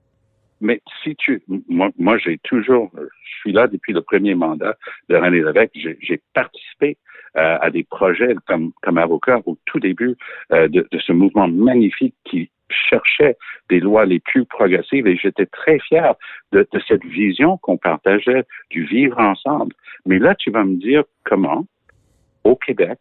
Mais 0.60 0.80
si 1.02 1.16
tu, 1.16 1.42
moi, 1.68 1.90
moi 1.98 2.18
j'ai 2.18 2.38
toujours, 2.38 2.90
je 2.94 3.38
suis 3.40 3.52
là 3.52 3.66
depuis 3.66 3.92
le 3.92 4.02
premier 4.02 4.34
mandat 4.34 4.76
de 5.08 5.16
René 5.16 5.40
Lévesque. 5.42 5.72
J'ai 5.74 6.20
participé 6.34 6.96
euh, 7.36 7.58
à 7.60 7.70
des 7.70 7.84
projets 7.84 8.34
comme, 8.46 8.72
comme 8.82 8.98
avocat 8.98 9.40
au 9.46 9.56
tout 9.66 9.80
début 9.80 10.16
euh, 10.52 10.68
de, 10.68 10.86
de 10.90 10.98
ce 10.98 11.12
mouvement 11.12 11.48
magnifique 11.48 12.14
qui 12.24 12.50
cherchait 12.68 13.36
des 13.68 13.80
lois 13.80 14.04
les 14.04 14.20
plus 14.20 14.44
progressives 14.44 15.06
et 15.06 15.16
j'étais 15.16 15.46
très 15.46 15.78
fier 15.80 16.14
de, 16.52 16.66
de 16.72 16.80
cette 16.86 17.04
vision 17.04 17.56
qu'on 17.58 17.76
partageait 17.76 18.44
du 18.70 18.84
vivre 18.84 19.18
ensemble. 19.18 19.74
Mais 20.06 20.18
là, 20.18 20.34
tu 20.34 20.50
vas 20.50 20.64
me 20.64 20.76
dire 20.76 21.04
comment, 21.24 21.66
au 22.44 22.56
Québec, 22.56 22.98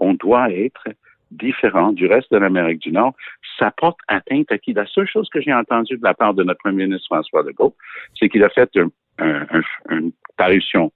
on 0.00 0.14
doit 0.14 0.50
être 0.52 0.84
différent 1.30 1.92
du 1.92 2.06
reste 2.06 2.32
de 2.32 2.38
l'Amérique 2.38 2.80
du 2.80 2.92
Nord, 2.92 3.14
ça 3.58 3.70
porte 3.70 3.98
atteinte 4.08 4.50
à 4.52 4.58
qui? 4.58 4.72
La 4.72 4.86
seule 4.86 5.06
chose 5.08 5.28
que 5.30 5.40
j'ai 5.40 5.52
entendue 5.52 5.96
de 5.96 6.04
la 6.04 6.14
part 6.14 6.34
de 6.34 6.42
notre 6.44 6.60
premier 6.60 6.84
ministre 6.86 7.06
François 7.06 7.42
Legault, 7.42 7.74
c'est 8.18 8.28
qu'il 8.28 8.42
a 8.44 8.48
fait 8.48 8.70
un- 8.76 8.90
un- 9.18 9.46
un- 9.50 9.62
une 9.98 10.12
parution 10.36 10.92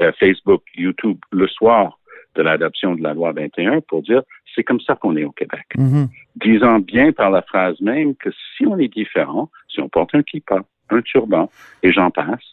euh, 0.00 0.12
Facebook, 0.18 0.62
YouTube 0.76 1.18
le 1.32 1.46
soir 1.48 1.98
de 2.34 2.42
l'adoption 2.42 2.94
de 2.94 3.02
la 3.02 3.14
loi 3.14 3.32
21 3.32 3.80
pour 3.80 4.02
dire 4.02 4.22
c'est 4.54 4.62
comme 4.62 4.80
ça 4.80 4.94
qu'on 4.94 5.16
est 5.16 5.24
au 5.24 5.32
Québec. 5.32 5.64
Mhm. 5.78 6.08
Disant 6.36 6.80
bien 6.80 7.12
par 7.12 7.30
la 7.30 7.40
phrase 7.42 7.80
même 7.80 8.14
que 8.14 8.30
si 8.56 8.66
on 8.66 8.78
est 8.78 8.88
différent, 8.92 9.50
si 9.68 9.80
on 9.80 9.88
porte 9.88 10.14
un 10.14 10.22
kippa, 10.22 10.60
un 10.90 11.00
turban, 11.02 11.50
et 11.82 11.92
j'en 11.92 12.10
passe, 12.10 12.44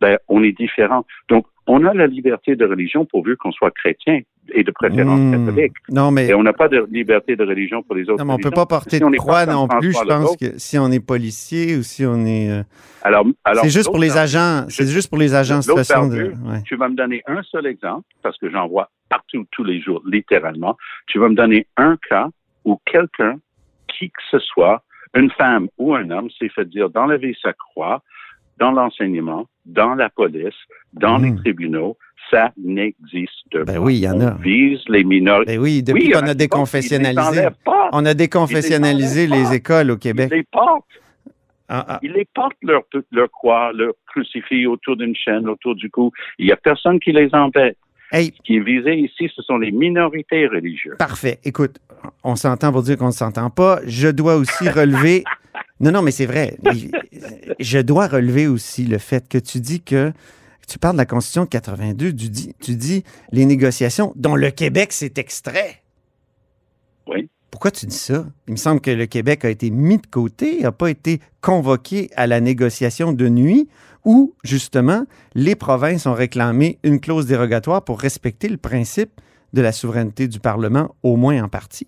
ben, 0.00 0.16
on 0.28 0.42
est 0.44 0.52
différent. 0.56 1.04
Donc, 1.28 1.46
on 1.66 1.84
a 1.86 1.92
la 1.94 2.06
liberté 2.06 2.56
de 2.56 2.64
religion 2.64 3.04
pourvu 3.04 3.36
qu'on 3.36 3.52
soit 3.52 3.70
chrétien. 3.72 4.20
Et 4.54 4.64
de 4.64 4.70
préférence 4.72 5.18
Hmm. 5.20 5.46
catholique. 5.46 5.72
Non, 5.88 6.10
mais, 6.10 6.26
Et 6.26 6.34
on 6.34 6.42
n'a 6.42 6.52
pas 6.52 6.68
de 6.68 6.86
liberté 6.90 7.36
de 7.36 7.44
religion 7.44 7.82
pour 7.82 7.94
les 7.94 8.02
autres 8.08 8.18
non, 8.18 8.24
mais 8.24 8.32
on 8.32 8.36
peut 8.36 8.48
religions. 8.48 8.64
pas 8.64 8.66
porter 8.66 8.96
Si 8.98 9.02
de 9.02 9.16
croix 9.16 9.46
non 9.46 9.68
plus. 9.68 9.92
Je 9.92 10.04
pense 10.04 10.36
que 10.36 10.58
si 10.58 10.78
on 10.78 10.90
est 10.90 11.00
policier 11.04 11.76
ou 11.76 11.82
si 11.82 12.04
on 12.04 12.24
est. 12.26 12.50
euh, 12.50 12.62
Alors, 13.02 13.24
alors 13.44 13.64
c'est 13.64 13.70
juste 13.70 13.86
pour 13.90 13.98
les 14.00 14.16
agents. 14.16 14.64
C'est 14.68 14.86
juste 14.88 15.08
pour 15.08 15.18
les 15.18 15.34
agents 15.34 15.58
en 15.58 15.62
situation 15.62 16.08
de. 16.08 16.22
ouais. 16.24 16.62
Tu 16.64 16.76
vas 16.76 16.88
me 16.88 16.96
donner 16.96 17.22
un 17.26 17.42
seul 17.44 17.66
exemple, 17.66 18.06
parce 18.22 18.36
que 18.38 18.50
j'en 18.50 18.66
vois 18.68 18.90
partout, 19.08 19.44
tous 19.52 19.64
les 19.64 19.80
jours, 19.80 20.02
littéralement. 20.06 20.76
Tu 21.06 21.18
vas 21.18 21.28
me 21.28 21.34
donner 21.34 21.66
un 21.76 21.96
cas 22.08 22.28
où 22.64 22.80
quelqu'un, 22.86 23.36
qui 23.88 24.08
que 24.10 24.22
ce 24.30 24.38
soit, 24.38 24.82
une 25.14 25.30
femme 25.30 25.68
ou 25.78 25.94
un 25.94 26.10
homme, 26.10 26.30
s'est 26.38 26.48
fait 26.48 26.64
dire 26.68 26.88
d'enlever 26.90 27.36
sa 27.42 27.52
croix 27.52 28.02
dans 28.58 28.70
l'enseignement, 28.72 29.46
dans 29.66 29.94
la 29.94 30.08
police, 30.10 30.54
dans 30.92 31.18
les 31.18 31.34
tribunaux. 31.36 31.96
Ça 32.30 32.52
n'existe 32.56 33.52
Ben 33.52 33.64
pas. 33.66 33.78
oui, 33.78 33.96
il 33.96 34.00
y 34.04 34.08
en 34.08 34.20
a. 34.20 34.32
On 34.32 34.36
vise 34.36 34.80
les 34.88 35.04
minorités. 35.04 35.56
Ben 35.56 35.60
oui, 35.62 35.82
depuis 35.82 36.04
Oui, 36.06 36.10
qu'on 36.12 36.26
a 36.26 36.34
déconfessionnalisé. 36.34 37.48
On 37.92 38.06
a 38.06 38.14
déconfessionnalisé 38.14 39.24
Ils 39.24 39.30
les 39.30 39.52
écoles 39.54 39.90
au 39.90 39.94
Ils 39.96 39.98
Québec. 39.98 40.30
les 40.32 40.42
portent. 40.44 40.86
Ah, 41.68 41.84
ah. 41.88 41.98
Ils 42.02 42.12
les 42.12 42.26
portent 42.34 42.56
leur, 42.62 42.82
leur 43.10 43.30
croix, 43.30 43.72
leur 43.74 43.92
crucifix 44.06 44.66
autour 44.66 44.96
d'une 44.96 45.16
chaîne, 45.16 45.48
autour 45.48 45.74
du 45.74 45.90
cou. 45.90 46.10
Il 46.38 46.46
n'y 46.46 46.52
a 46.52 46.56
personne 46.56 47.00
qui 47.00 47.12
les 47.12 47.28
embête. 47.34 47.76
Hey, 48.12 48.34
Ce 48.36 48.42
qui 48.42 48.56
est 48.56 48.60
visé 48.60 48.94
ici, 48.94 49.30
ce 49.34 49.42
sont 49.42 49.56
les 49.56 49.72
minorités 49.72 50.46
religieuses. 50.46 50.96
Parfait. 50.98 51.40
Écoute, 51.44 51.78
on 52.22 52.36
s'entend 52.36 52.70
pour 52.70 52.82
dire 52.82 52.98
qu'on 52.98 53.06
ne 53.06 53.10
s'entend 53.12 53.48
pas. 53.48 53.80
Je 53.86 54.08
dois 54.08 54.36
aussi 54.36 54.68
relever. 54.68 55.24
Non, 55.80 55.90
non, 55.92 56.02
mais 56.02 56.10
c'est 56.10 56.26
vrai. 56.26 56.56
Je 57.58 57.78
dois 57.78 58.06
relever 58.08 58.46
aussi 58.46 58.84
le 58.84 58.98
fait 58.98 59.26
que 59.28 59.38
tu 59.38 59.60
dis 59.60 59.80
que 59.82 60.12
tu 60.68 60.78
parles 60.78 60.94
de 60.94 60.98
la 60.98 61.06
Constitution 61.06 61.44
de 61.44 61.48
82, 61.48 62.10
tu 62.14 62.28
dis, 62.28 62.54
tu 62.62 62.76
dis 62.76 63.02
les 63.32 63.46
négociations 63.46 64.12
dont 64.14 64.36
le 64.36 64.50
Québec 64.50 64.92
s'est 64.92 65.14
extrait. 65.16 65.82
Oui. 67.06 67.28
Pourquoi 67.52 67.70
tu 67.70 67.84
dis 67.84 67.94
ça? 67.94 68.24
Il 68.48 68.52
me 68.52 68.56
semble 68.56 68.80
que 68.80 68.90
le 68.90 69.04
Québec 69.04 69.44
a 69.44 69.50
été 69.50 69.70
mis 69.70 69.98
de 69.98 70.06
côté, 70.06 70.62
n'a 70.62 70.72
pas 70.72 70.88
été 70.88 71.20
convoqué 71.42 72.08
à 72.16 72.26
la 72.26 72.40
négociation 72.40 73.12
de 73.12 73.28
nuit 73.28 73.68
où, 74.06 74.34
justement, 74.42 75.04
les 75.34 75.54
provinces 75.54 76.06
ont 76.06 76.14
réclamé 76.14 76.78
une 76.82 76.98
clause 76.98 77.26
dérogatoire 77.26 77.84
pour 77.84 78.00
respecter 78.00 78.48
le 78.48 78.56
principe 78.56 79.10
de 79.52 79.60
la 79.60 79.70
souveraineté 79.70 80.28
du 80.28 80.40
Parlement, 80.40 80.96
au 81.02 81.16
moins 81.16 81.44
en 81.44 81.48
partie. 81.48 81.86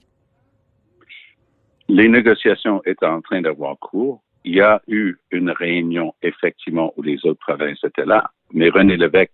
Les 1.88 2.10
négociations 2.10 2.82
étaient 2.84 3.06
en 3.06 3.22
train 3.22 3.40
d'avoir 3.40 3.78
cours. 3.78 4.22
Il 4.44 4.54
y 4.54 4.60
a 4.60 4.82
eu 4.86 5.16
une 5.30 5.50
réunion, 5.50 6.14
effectivement, 6.22 6.92
où 6.98 7.02
les 7.02 7.24
autres 7.24 7.40
provinces 7.40 7.82
étaient 7.82 8.04
là. 8.04 8.30
Mais 8.52 8.68
René 8.68 8.98
Lévesque, 8.98 9.32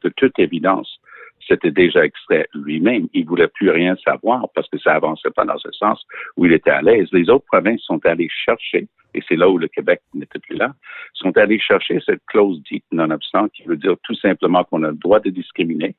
de 0.00 0.10
toute 0.10 0.38
évidence, 0.38 1.00
s'était 1.48 1.70
déjà 1.70 2.04
extrait 2.04 2.46
lui-même. 2.54 3.08
Il 3.14 3.26
voulait 3.26 3.48
plus 3.48 3.70
rien 3.70 3.94
savoir 4.04 4.46
parce 4.54 4.68
que 4.68 4.78
ça 4.78 4.92
avançait 4.94 5.30
pas 5.30 5.44
dans 5.44 5.58
ce 5.58 5.70
sens 5.72 6.02
où 6.36 6.46
il 6.46 6.52
était 6.52 6.70
à 6.70 6.82
l'aise. 6.82 7.08
Les 7.12 7.28
autres 7.30 7.44
provinces 7.50 7.80
sont 7.82 8.00
allées 8.04 8.28
chercher, 8.44 8.86
et 9.14 9.20
c'est 9.28 9.36
là 9.36 9.48
où 9.48 9.58
le 9.58 9.68
Québec 9.68 10.00
n'était 10.14 10.38
plus 10.38 10.56
là, 10.56 10.72
sont 11.14 11.36
allées 11.36 11.58
chercher 11.60 12.00
cette 12.06 12.20
clause 12.26 12.60
dite 12.70 12.84
non-obstant 12.92 13.48
qui 13.48 13.62
veut 13.64 13.76
dire 13.76 13.94
tout 14.04 14.14
simplement 14.16 14.64
qu'on 14.64 14.82
a 14.84 14.88
le 14.88 14.96
droit 14.96 15.20
de 15.20 15.30
discriminer 15.30 15.94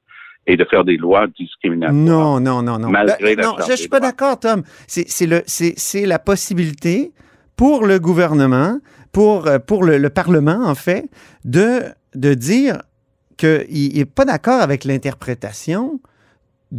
et 0.45 0.57
de 0.57 0.65
faire 0.65 0.83
des 0.83 0.97
lois 0.97 1.27
discriminatoires. 1.27 1.93
Non, 1.95 2.39
non, 2.39 2.61
non, 2.61 2.77
non. 2.79 2.89
Malgré 2.89 3.35
Ben, 3.35 3.41
la 3.41 3.47
non, 3.47 3.55
je, 3.65 3.71
je 3.71 3.77
suis 3.77 3.87
pas 3.89 3.99
d'accord, 4.01 4.39
Tom. 4.39 4.63
C'est 4.87 5.07
c'est 5.07 5.25
le- 5.27 5.43
c'est- 5.45 5.77
c'est 5.77 6.05
la 6.05 6.19
possibilité 6.19 7.11
pour 7.55 7.85
le 7.85 7.99
gouvernement, 7.99 8.79
pour, 9.13 9.47
euh, 9.47 9.59
pour 9.59 9.83
le, 9.83 9.97
le 9.99 10.09
Parlement, 10.09 10.59
en 10.65 10.75
fait, 10.75 11.05
de, 11.45 11.83
de 12.15 12.33
dire 12.33 12.79
qu'il 13.37 13.95
n'est 13.95 14.05
pas 14.05 14.25
d'accord 14.25 14.61
avec 14.61 14.83
l'interprétation 14.83 15.99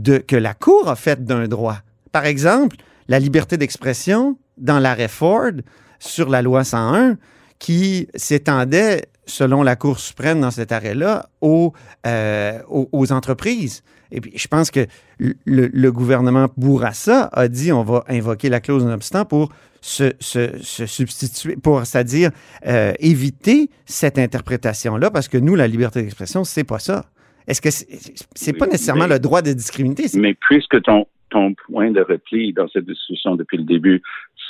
que 0.02 0.36
la 0.36 0.54
Cour 0.54 0.88
a 0.88 0.96
faite 0.96 1.24
d'un 1.24 1.46
droit. 1.46 1.78
Par 2.12 2.26
exemple, 2.26 2.76
la 3.08 3.18
liberté 3.18 3.56
d'expression 3.56 4.38
dans 4.56 4.78
l'arrêt 4.78 5.08
Ford 5.08 5.52
sur 5.98 6.28
la 6.28 6.42
loi 6.42 6.64
101 6.64 7.16
qui 7.58 8.08
s'étendait, 8.14 9.06
selon 9.26 9.62
la 9.62 9.76
Cour 9.76 9.98
suprême 9.98 10.40
dans 10.40 10.50
cet 10.50 10.72
arrêt-là, 10.72 11.28
aux, 11.40 11.72
euh, 12.06 12.60
aux, 12.68 12.88
aux 12.92 13.12
entreprises. 13.12 13.82
Et 14.10 14.20
puis, 14.20 14.32
je 14.36 14.46
pense 14.48 14.70
que 14.70 14.86
le, 15.18 15.34
le 15.44 15.92
gouvernement 15.92 16.48
Bourassa 16.56 17.30
a 17.32 17.48
dit 17.48 17.72
on 17.72 17.82
va 17.82 18.04
invoquer 18.08 18.48
la 18.48 18.60
clause 18.60 18.84
non-obstant 18.84 19.24
pour 19.24 19.50
se, 19.84 20.14
se, 20.18 20.56
se 20.62 20.86
substituer, 20.86 21.56
pour, 21.56 21.84
c'est-à-dire 21.84 22.30
euh, 22.66 22.94
éviter 23.00 23.68
cette 23.84 24.18
interprétation-là, 24.18 25.10
parce 25.10 25.28
que 25.28 25.36
nous, 25.36 25.56
la 25.56 25.68
liberté 25.68 26.00
d'expression, 26.00 26.42
c'est 26.42 26.64
pas 26.64 26.78
ça. 26.78 27.04
Est-ce 27.46 27.60
que 27.60 27.70
c'est, 27.70 27.86
c'est 28.34 28.54
pas 28.54 28.66
nécessairement 28.66 29.06
mais- 29.06 29.14
le 29.16 29.18
droit 29.18 29.42
de 29.42 29.52
discriminer? 29.52 30.06
Mais 30.14 30.32
puisque 30.32 30.80
ton, 30.80 31.06
ton 31.28 31.52
point 31.66 31.90
de 31.90 32.00
repli 32.00 32.54
dans 32.54 32.66
cette 32.68 32.86
discussion 32.86 33.36
depuis 33.36 33.58
le 33.58 33.64
début, 33.64 34.00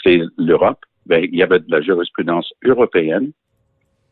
c'est 0.04 0.20
l'Europe, 0.38 0.78
ben, 1.06 1.24
il 1.24 1.36
y 1.36 1.42
avait 1.42 1.58
de 1.58 1.68
la 1.68 1.82
jurisprudence 1.82 2.52
européenne 2.64 3.32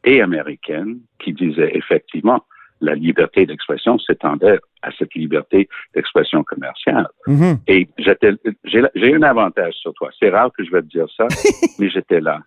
et 0.02 0.20
américaine 0.20 0.98
qui 1.20 1.32
disait 1.32 1.70
effectivement 1.76 2.42
la 2.82 2.94
liberté 2.94 3.46
d'expression 3.46 3.98
s'étendait 3.98 4.58
à 4.82 4.90
cette 4.98 5.14
liberté 5.14 5.68
d'expression 5.94 6.42
commerciale. 6.42 7.08
Mhm. 7.26 7.58
Et 7.68 7.88
j'étais, 7.98 8.32
j'ai, 8.64 9.14
un 9.14 9.22
avantage 9.22 9.74
sur 9.74 9.94
toi. 9.94 10.10
C'est 10.18 10.30
rare 10.30 10.50
que 10.56 10.64
je 10.64 10.70
vais 10.70 10.82
te 10.82 10.88
dire 10.88 11.06
ça, 11.16 11.26
mais 11.78 11.88
j'étais 11.88 12.20
là. 12.20 12.40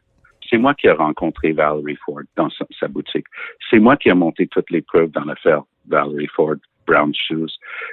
C'est 0.48 0.58
moi 0.58 0.76
qui 0.76 0.88
ai 0.88 0.92
rencontré 0.92 1.54
Valerie 1.54 1.98
Ford 2.06 2.22
dans 2.36 2.50
sa, 2.52 2.66
sa 2.80 2.88
boutique. 2.88 3.26
C'est 3.70 3.80
moi 3.80 3.98
qui 3.98 4.10
ai 4.10 4.14
monté 4.14 4.46
toutes 4.48 4.70
les 4.70 4.82
preuves 4.82 5.10
dans 5.10 5.24
l'affaire 5.24 5.64
Valerie 5.88 6.28
Ford, 6.28 6.56
Brown 6.86 7.12
Shoes. 7.16 7.50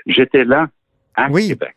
J'étais 0.07 0.45
là 0.45 0.69
à 1.15 1.31
Oui. 1.31 1.49
Québec. 1.49 1.77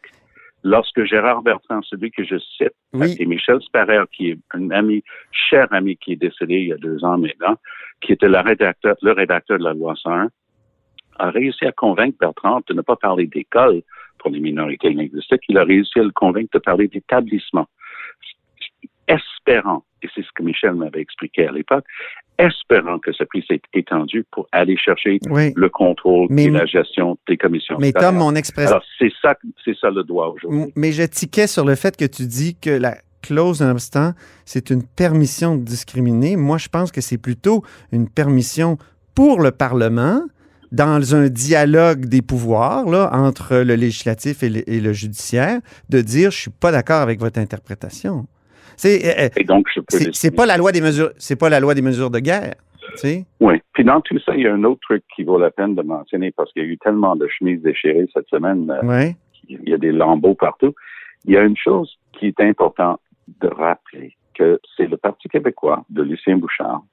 Lorsque 0.63 1.03
Gérard 1.03 1.43
Bertrand, 1.43 1.81
celui 1.83 2.09
que 2.09 2.23
je 2.23 2.39
cite, 2.39 2.73
Oui. 2.91 3.15
et 3.19 3.25
Michel 3.27 3.61
Sparrer, 3.61 4.03
qui 4.11 4.31
est 4.31 4.39
un 4.51 4.71
ami, 4.71 5.03
cher 5.31 5.67
ami 5.71 5.95
qui 5.95 6.13
est 6.13 6.15
décédé 6.15 6.55
il 6.55 6.67
y 6.69 6.73
a 6.73 6.77
deux 6.77 7.05
ans 7.05 7.19
maintenant, 7.19 7.55
qui 8.01 8.13
était 8.13 8.27
le 8.27 8.39
rédacteur, 8.39 8.95
le 9.01 9.11
rédacteur 9.11 9.59
de 9.59 9.63
la 9.63 9.73
loi 9.73 9.93
101, 9.95 10.29
a 11.17 11.29
réussi 11.29 11.65
à 11.65 11.71
convaincre 11.71 12.17
Bertrand 12.19 12.61
de 12.67 12.73
ne 12.73 12.81
pas 12.81 12.95
parler 12.95 13.27
d'école 13.27 13.81
pour 14.19 14.31
les 14.31 14.39
minorités 14.39 14.91
linguistiques. 14.93 15.43
Il 15.49 15.57
a 15.57 15.63
réussi 15.63 15.99
à 15.99 16.03
le 16.03 16.11
convaincre 16.11 16.49
de 16.53 16.59
parler 16.59 16.87
d'établissement. 16.87 17.67
Espérant, 19.07 19.83
et 20.01 20.07
c'est 20.15 20.23
ce 20.23 20.29
que 20.33 20.41
Michel 20.41 20.73
m'avait 20.73 20.99
expliqué 21.01 21.47
à 21.47 21.51
l'époque, 21.51 21.85
espérant 22.39 22.97
que 22.97 23.13
ça 23.13 23.23
puisse 23.25 23.45
être 23.51 23.65
étendu 23.73 24.25
pour 24.31 24.47
aller 24.51 24.75
chercher 24.77 25.19
Oui. 25.29 25.53
le 25.55 25.69
contrôle 25.69 26.25
Mais- 26.31 26.45
et 26.45 26.49
la 26.49 26.65
gestion 26.65 27.15
des 27.27 27.37
commissions. 27.37 27.77
Mais. 27.79 27.91
Tom, 27.93 28.15
mon 28.15 28.33
expression. 28.33 28.79
C'est 28.97 29.11
ça, 29.21 29.35
c'est 29.63 29.77
ça 29.77 29.91
le 29.91 30.03
droit 30.03 30.29
aujourd'hui. 30.35 30.73
Mais 30.75 30.91
je 30.91 31.03
tiquais 31.03 31.45
sur 31.45 31.65
le 31.65 31.75
fait 31.75 31.95
que 31.95 32.05
tu 32.05 32.25
dis 32.25 32.55
que 32.59 32.71
la 32.71 32.95
clause 33.21 33.61
nonobstant, 33.61 34.13
c'est 34.43 34.71
une 34.71 34.81
permission 34.83 35.55
de 35.55 35.63
discriminer. 35.63 36.35
Moi, 36.35 36.57
je 36.57 36.69
pense 36.69 36.91
que 36.91 37.01
c'est 37.01 37.19
plutôt 37.21 37.63
une 37.91 38.09
permission 38.09 38.77
pour 39.13 39.39
le 39.39 39.51
Parlement 39.51 40.21
dans 40.71 41.15
un 41.15 41.27
dialogue 41.29 42.05
des 42.05 42.21
pouvoirs 42.21 42.85
là, 42.89 43.09
entre 43.13 43.57
le 43.57 43.75
législatif 43.75 44.43
et 44.43 44.49
le, 44.49 44.69
et 44.69 44.79
le 44.79 44.93
judiciaire 44.93 45.59
de 45.89 46.01
dire 46.01 46.31
je 46.31 46.37
suis 46.41 46.51
pas 46.51 46.71
d'accord 46.71 47.01
avec 47.01 47.19
votre 47.19 47.39
interprétation. 47.39 48.25
C'est 48.77 49.05
euh, 49.05 49.29
euh, 49.37 49.61
c'est- 50.11 50.31
pas 50.31 50.45
la 50.45 50.57
loi 50.57 50.71
des 50.71 50.81
mesures 50.81 51.11
c'est 51.17 51.35
pas 51.37 51.49
la 51.49 51.59
loi 51.59 51.73
des 51.73 51.81
mesures 51.81 52.09
de 52.09 52.19
guerre. 52.19 52.55
Oui. 53.41 53.61
Puis 53.73 53.83
dans 53.83 53.99
tout 54.01 54.17
ça, 54.19 54.33
il 54.35 54.43
y 54.43 54.47
a 54.47 54.53
un 54.53 54.63
autre 54.63 54.79
truc 54.81 55.03
qui 55.15 55.23
vaut 55.23 55.39
la 55.39 55.49
peine 55.51 55.75
de 55.75 55.81
mentionner 55.81 56.31
parce 56.31 56.51
qu'il 56.53 56.63
y 56.63 56.65
a 56.65 56.69
eu 56.69 56.77
tellement 56.77 57.15
de 57.15 57.27
chemises 57.27 57.61
déchirées 57.61 58.05
cette 58.13 58.27
semaine. 58.29 58.69
euh, 58.71 58.85
Ouais. 58.85 59.15
il 59.49 59.67
y 59.67 59.73
a 59.73 59.77
des 59.77 59.91
lambeaux 59.91 60.35
partout. 60.35 60.73
Il 61.25 61.33
y 61.33 61.37
a 61.37 61.41
une 61.41 61.57
chose 61.57 61.91
qui 62.13 62.27
est 62.27 62.39
importante 62.41 62.99
de 63.41 63.47
rappeler, 63.47 64.15
que 64.33 64.59
c'est 64.77 64.87
le 64.87 64.97
Parti 64.97 65.27
québécois 65.27 65.83
de 65.89 66.03
Lucien 66.03 66.37
Bouchard 66.37 66.83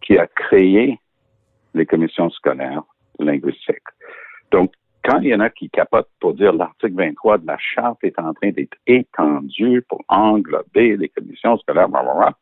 qui 0.00 0.16
a 0.18 0.26
créé 0.26 0.98
les 1.74 1.86
commissions 1.86 2.30
scolaires 2.30 2.82
linguistiques. 3.20 3.78
Donc, 4.50 4.72
quand 5.04 5.18
il 5.20 5.28
y 5.28 5.34
en 5.34 5.40
a 5.40 5.48
qui 5.50 5.70
capotent 5.70 6.10
pour 6.20 6.34
dire 6.34 6.52
l'article 6.52 6.94
23 6.94 7.38
de 7.38 7.46
la 7.46 7.56
charte 7.58 7.98
est 8.02 8.18
en 8.18 8.34
train 8.34 8.50
d'être 8.50 8.76
étendu 8.86 9.82
pour 9.88 10.02
englober 10.08 10.96
les 10.96 11.08
commissions 11.08 11.56
scolaires, 11.58 11.88
blablabla, 11.88 12.34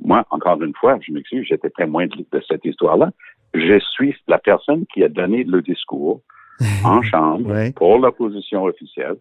moi, 0.00 0.24
encore 0.30 0.62
une 0.62 0.74
fois, 0.74 0.98
je 1.00 1.12
m'excuse, 1.12 1.46
j'étais 1.48 1.70
témoin 1.70 2.06
de, 2.06 2.24
de 2.30 2.42
cette 2.48 2.64
histoire-là. 2.64 3.10
Je 3.54 3.78
suis 3.78 4.16
la 4.28 4.38
personne 4.38 4.84
qui 4.92 5.02
a 5.04 5.08
donné 5.08 5.44
le 5.44 5.62
discours 5.62 6.20
en 6.84 7.02
chambre 7.02 7.50
Ouais. 7.50 7.72
pour 7.72 7.98
l'opposition 7.98 8.64
officielle 8.64 9.16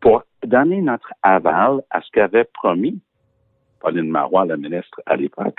pour 0.00 0.24
donner 0.44 0.80
notre 0.80 1.12
aval 1.22 1.82
à 1.90 2.00
ce 2.00 2.10
qu'avait 2.12 2.44
promis 2.44 3.00
Pauline 3.80 4.08
Marois, 4.10 4.44
la 4.46 4.56
ministre 4.56 5.00
à 5.06 5.16
l'époque. 5.16 5.58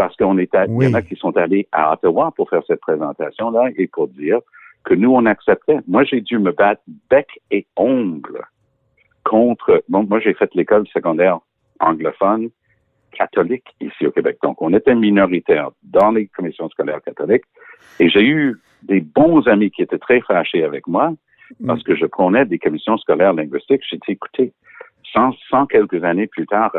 Parce 0.00 0.16
qu'on 0.16 0.38
est 0.38 0.54
à- 0.54 0.64
il 0.64 0.88
y 0.88 0.90
en 0.90 0.94
a 0.94 1.02
qui 1.02 1.14
sont 1.14 1.36
allés 1.36 1.68
à 1.72 1.92
Ottawa 1.92 2.32
pour 2.34 2.48
faire 2.48 2.62
cette 2.66 2.80
présentation-là 2.80 3.68
et 3.76 3.86
pour 3.86 4.08
dire 4.08 4.38
que 4.82 4.94
nous, 4.94 5.12
on 5.14 5.26
acceptait. 5.26 5.76
Moi, 5.86 6.04
j'ai 6.04 6.22
dû 6.22 6.38
me 6.38 6.52
battre 6.52 6.80
bec 7.10 7.28
et 7.50 7.66
ongle 7.76 8.40
contre. 9.24 9.84
Bon, 9.90 10.02
moi, 10.08 10.18
j'ai 10.20 10.32
fait 10.32 10.48
l'école 10.54 10.88
secondaire 10.88 11.40
anglophone 11.80 12.48
catholique 13.12 13.66
ici 13.82 14.06
au 14.06 14.10
Québec. 14.10 14.38
Donc, 14.42 14.62
on 14.62 14.72
était 14.72 14.94
minoritaire 14.94 15.68
dans 15.82 16.12
les 16.12 16.28
commissions 16.28 16.70
scolaires 16.70 17.02
catholiques. 17.02 17.44
Et 17.98 18.08
j'ai 18.08 18.24
eu 18.26 18.56
des 18.82 19.00
bons 19.00 19.46
amis 19.48 19.70
qui 19.70 19.82
étaient 19.82 19.98
très 19.98 20.22
fâchés 20.22 20.64
avec 20.64 20.86
moi 20.86 21.12
parce 21.66 21.82
que 21.82 21.94
je 21.94 22.06
prônais 22.06 22.46
des 22.46 22.58
commissions 22.58 22.96
scolaires 22.96 23.34
linguistiques. 23.34 23.82
J'ai 23.90 23.98
dit, 23.98 24.12
écoutez, 24.12 24.54
100, 25.12 25.66
quelques 25.66 26.02
années 26.04 26.26
plus 26.26 26.46
tard, 26.46 26.72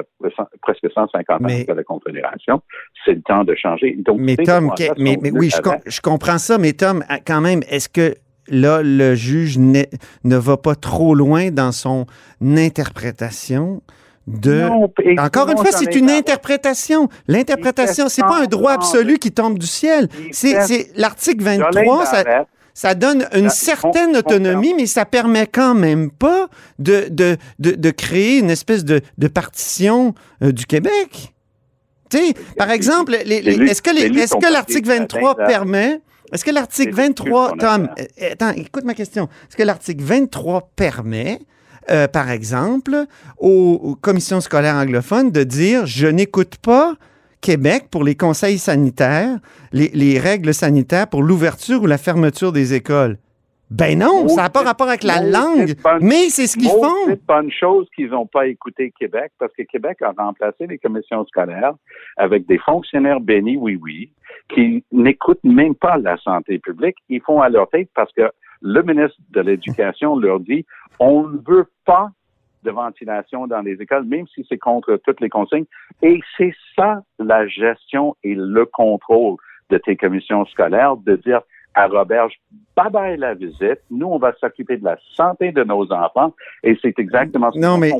presque 0.61 0.87
150 0.93 1.41
ans 1.41 1.45
de 1.45 1.73
la 1.73 1.83
Confédération, 1.83 2.61
c'est 3.05 3.13
le 3.13 3.21
temps 3.21 3.43
de 3.43 3.55
changer. 3.55 3.95
Donc, 3.99 4.19
mais 4.19 4.35
Tom, 4.35 4.71
mais, 4.97 5.17
oui, 5.33 5.49
je, 5.49 6.01
comprends 6.01 6.37
ça, 6.37 6.57
mais 6.57 6.73
Tom, 6.73 7.03
quand 7.25 7.41
même, 7.41 7.61
est-ce 7.69 7.89
que 7.89 8.15
là, 8.47 8.81
le 8.83 9.15
juge 9.15 9.57
ne 9.57 10.37
va 10.37 10.57
pas 10.57 10.75
trop 10.75 11.15
loin 11.15 11.51
dans 11.51 11.71
son 11.71 12.05
interprétation 12.41 13.81
de. 14.27 14.63
Encore 15.19 15.49
une 15.49 15.57
fois, 15.57 15.71
c'est 15.71 15.95
une 15.95 16.09
interprétation. 16.09 17.09
L'interprétation, 17.27 18.07
c'est 18.07 18.21
pas 18.21 18.41
un 18.43 18.47
droit 18.47 18.71
absolu 18.71 19.17
qui 19.17 19.31
tombe 19.31 19.57
du 19.57 19.67
ciel. 19.67 20.07
C'est 20.31 20.87
l'article 20.95 21.43
23. 21.43 22.05
Ça, 22.05 22.23
ça 22.81 22.95
donne 22.95 23.27
une 23.35 23.51
certaine 23.51 24.17
autonomie, 24.17 24.73
mais 24.73 24.87
ça 24.87 25.05
permet 25.05 25.45
quand 25.45 25.75
même 25.75 26.09
pas 26.09 26.47
de, 26.79 27.09
de, 27.11 27.37
de, 27.59 27.91
créer 27.91 28.39
une 28.39 28.49
espèce 28.49 28.83
de, 28.83 29.01
de 29.19 29.27
partition 29.27 30.15
euh, 30.41 30.51
du 30.51 30.65
Québec. 30.65 31.31
par 32.57 32.71
exemple, 32.71 33.13
est-ce 33.13 33.83
que, 33.83 33.95
est 33.95 34.33
que 34.33 34.51
l'article 34.51 34.87
23 34.87 35.35
permet... 35.35 36.01
Est-ce 36.33 36.43
que 36.43 36.49
l'article 36.49 36.93
23, 36.93 37.57
Tom, 37.59 37.87
euh, 37.99 38.31
attends, 38.31 38.49
écoute 38.53 38.83
ma 38.83 38.95
question. 38.95 39.25
Est-ce 39.47 39.57
que 39.57 39.63
l'article 39.63 40.03
23 40.03 40.71
permet, 40.75 41.39
euh, 41.91 42.07
par 42.07 42.31
exemple, 42.31 43.05
aux, 43.37 43.95
commissions 44.01 44.41
scolaires 44.41 44.77
anglophones 44.77 45.29
de 45.29 45.43
dire 45.43 45.85
je 45.85 46.07
n'écoute 46.07 46.55
pas 46.55 46.95
Québec 47.41 47.87
pour 47.91 48.03
les 48.03 48.15
conseils 48.15 48.57
sanitaires, 48.57 49.39
les, 49.73 50.19
règles 50.19 50.53
sanitaires 50.53 51.07
pour 51.07 51.23
l'ouverture 51.23 51.81
ou 51.81 51.87
la 51.87 51.97
fermeture 51.97 52.51
des 52.51 52.73
écoles? 52.73 53.17
Ben 53.71 53.97
non, 53.97 54.27
ça 54.27 54.43
n'a 54.43 54.49
pas 54.49 54.63
rapport 54.63 54.89
avec 54.89 55.03
la 55.03 55.21
langue, 55.21 55.75
mais 56.01 56.27
c'est 56.27 56.45
ce 56.45 56.57
qu'ils 56.57 56.67
font. 56.67 57.07
C'est 57.07 57.29
une 57.29 57.51
chose 57.51 57.87
qu'ils 57.95 58.09
n'ont 58.09 58.25
pas 58.25 58.47
écouté 58.47 58.93
Québec, 58.99 59.31
parce 59.39 59.53
que 59.57 59.63
Québec 59.63 60.01
a 60.01 60.11
remplacé 60.17 60.67
les 60.67 60.77
commissions 60.77 61.25
scolaires 61.25 61.73
avec 62.17 62.45
des 62.47 62.57
fonctionnaires 62.57 63.21
bénis, 63.21 63.55
oui, 63.55 63.79
oui, 63.81 64.11
qui 64.53 64.83
n'écoutent 64.91 65.43
même 65.45 65.75
pas 65.75 65.97
la 65.97 66.17
santé 66.17 66.59
publique. 66.59 66.97
Ils 67.07 67.21
font 67.21 67.41
à 67.41 67.47
leur 67.47 67.69
tête 67.69 67.89
parce 67.95 68.11
que 68.11 68.29
le 68.61 68.83
ministre 68.83 69.17
de 69.29 69.39
l'Éducation 69.39 70.17
leur 70.17 70.41
dit, 70.41 70.65
on 70.99 71.27
ne 71.29 71.37
veut 71.47 71.67
pas 71.85 72.09
de 72.63 72.71
ventilation 72.71 73.47
dans 73.47 73.61
les 73.61 73.81
écoles, 73.81 74.03
même 74.05 74.27
si 74.27 74.45
c'est 74.47 74.57
contre 74.57 74.99
toutes 75.05 75.21
les 75.21 75.29
consignes. 75.29 75.65
Et 76.01 76.19
c'est 76.37 76.53
ça 76.75 77.01
la 77.19 77.47
gestion 77.47 78.15
et 78.23 78.35
le 78.35 78.65
contrôle 78.65 79.37
de 79.69 79.77
tes 79.77 79.95
commissions 79.95 80.45
scolaires, 80.45 80.97
de 80.97 81.15
dire 81.15 81.41
à 81.73 81.87
Roberge, 81.87 82.33
bye 82.75 82.89
bye 82.91 83.17
la 83.17 83.33
visite, 83.33 83.79
nous 83.89 84.07
on 84.07 84.17
va 84.17 84.33
s'occuper 84.33 84.77
de 84.77 84.83
la 84.83 84.97
santé 85.15 85.51
de 85.51 85.63
nos 85.63 85.91
enfants, 85.91 86.33
et 86.63 86.77
c'est 86.81 86.99
exactement 86.99 87.51
ce 87.51 87.59
non, 87.59 87.77
mais... 87.77 87.91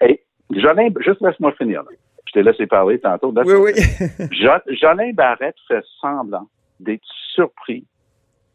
Et 0.00 0.22
Jolin, 0.50 0.88
juste 1.00 1.20
laisse-moi 1.20 1.52
finir. 1.52 1.82
Je 2.26 2.32
t'ai 2.32 2.42
laissé 2.42 2.66
parler 2.66 2.98
tantôt. 2.98 3.34
Oui, 3.44 3.54
oui. 3.54 3.72
Jolin 4.80 5.12
Barrette 5.12 5.56
fait 5.68 5.84
semblant 6.00 6.48
d'être 6.80 7.04
surpris 7.34 7.84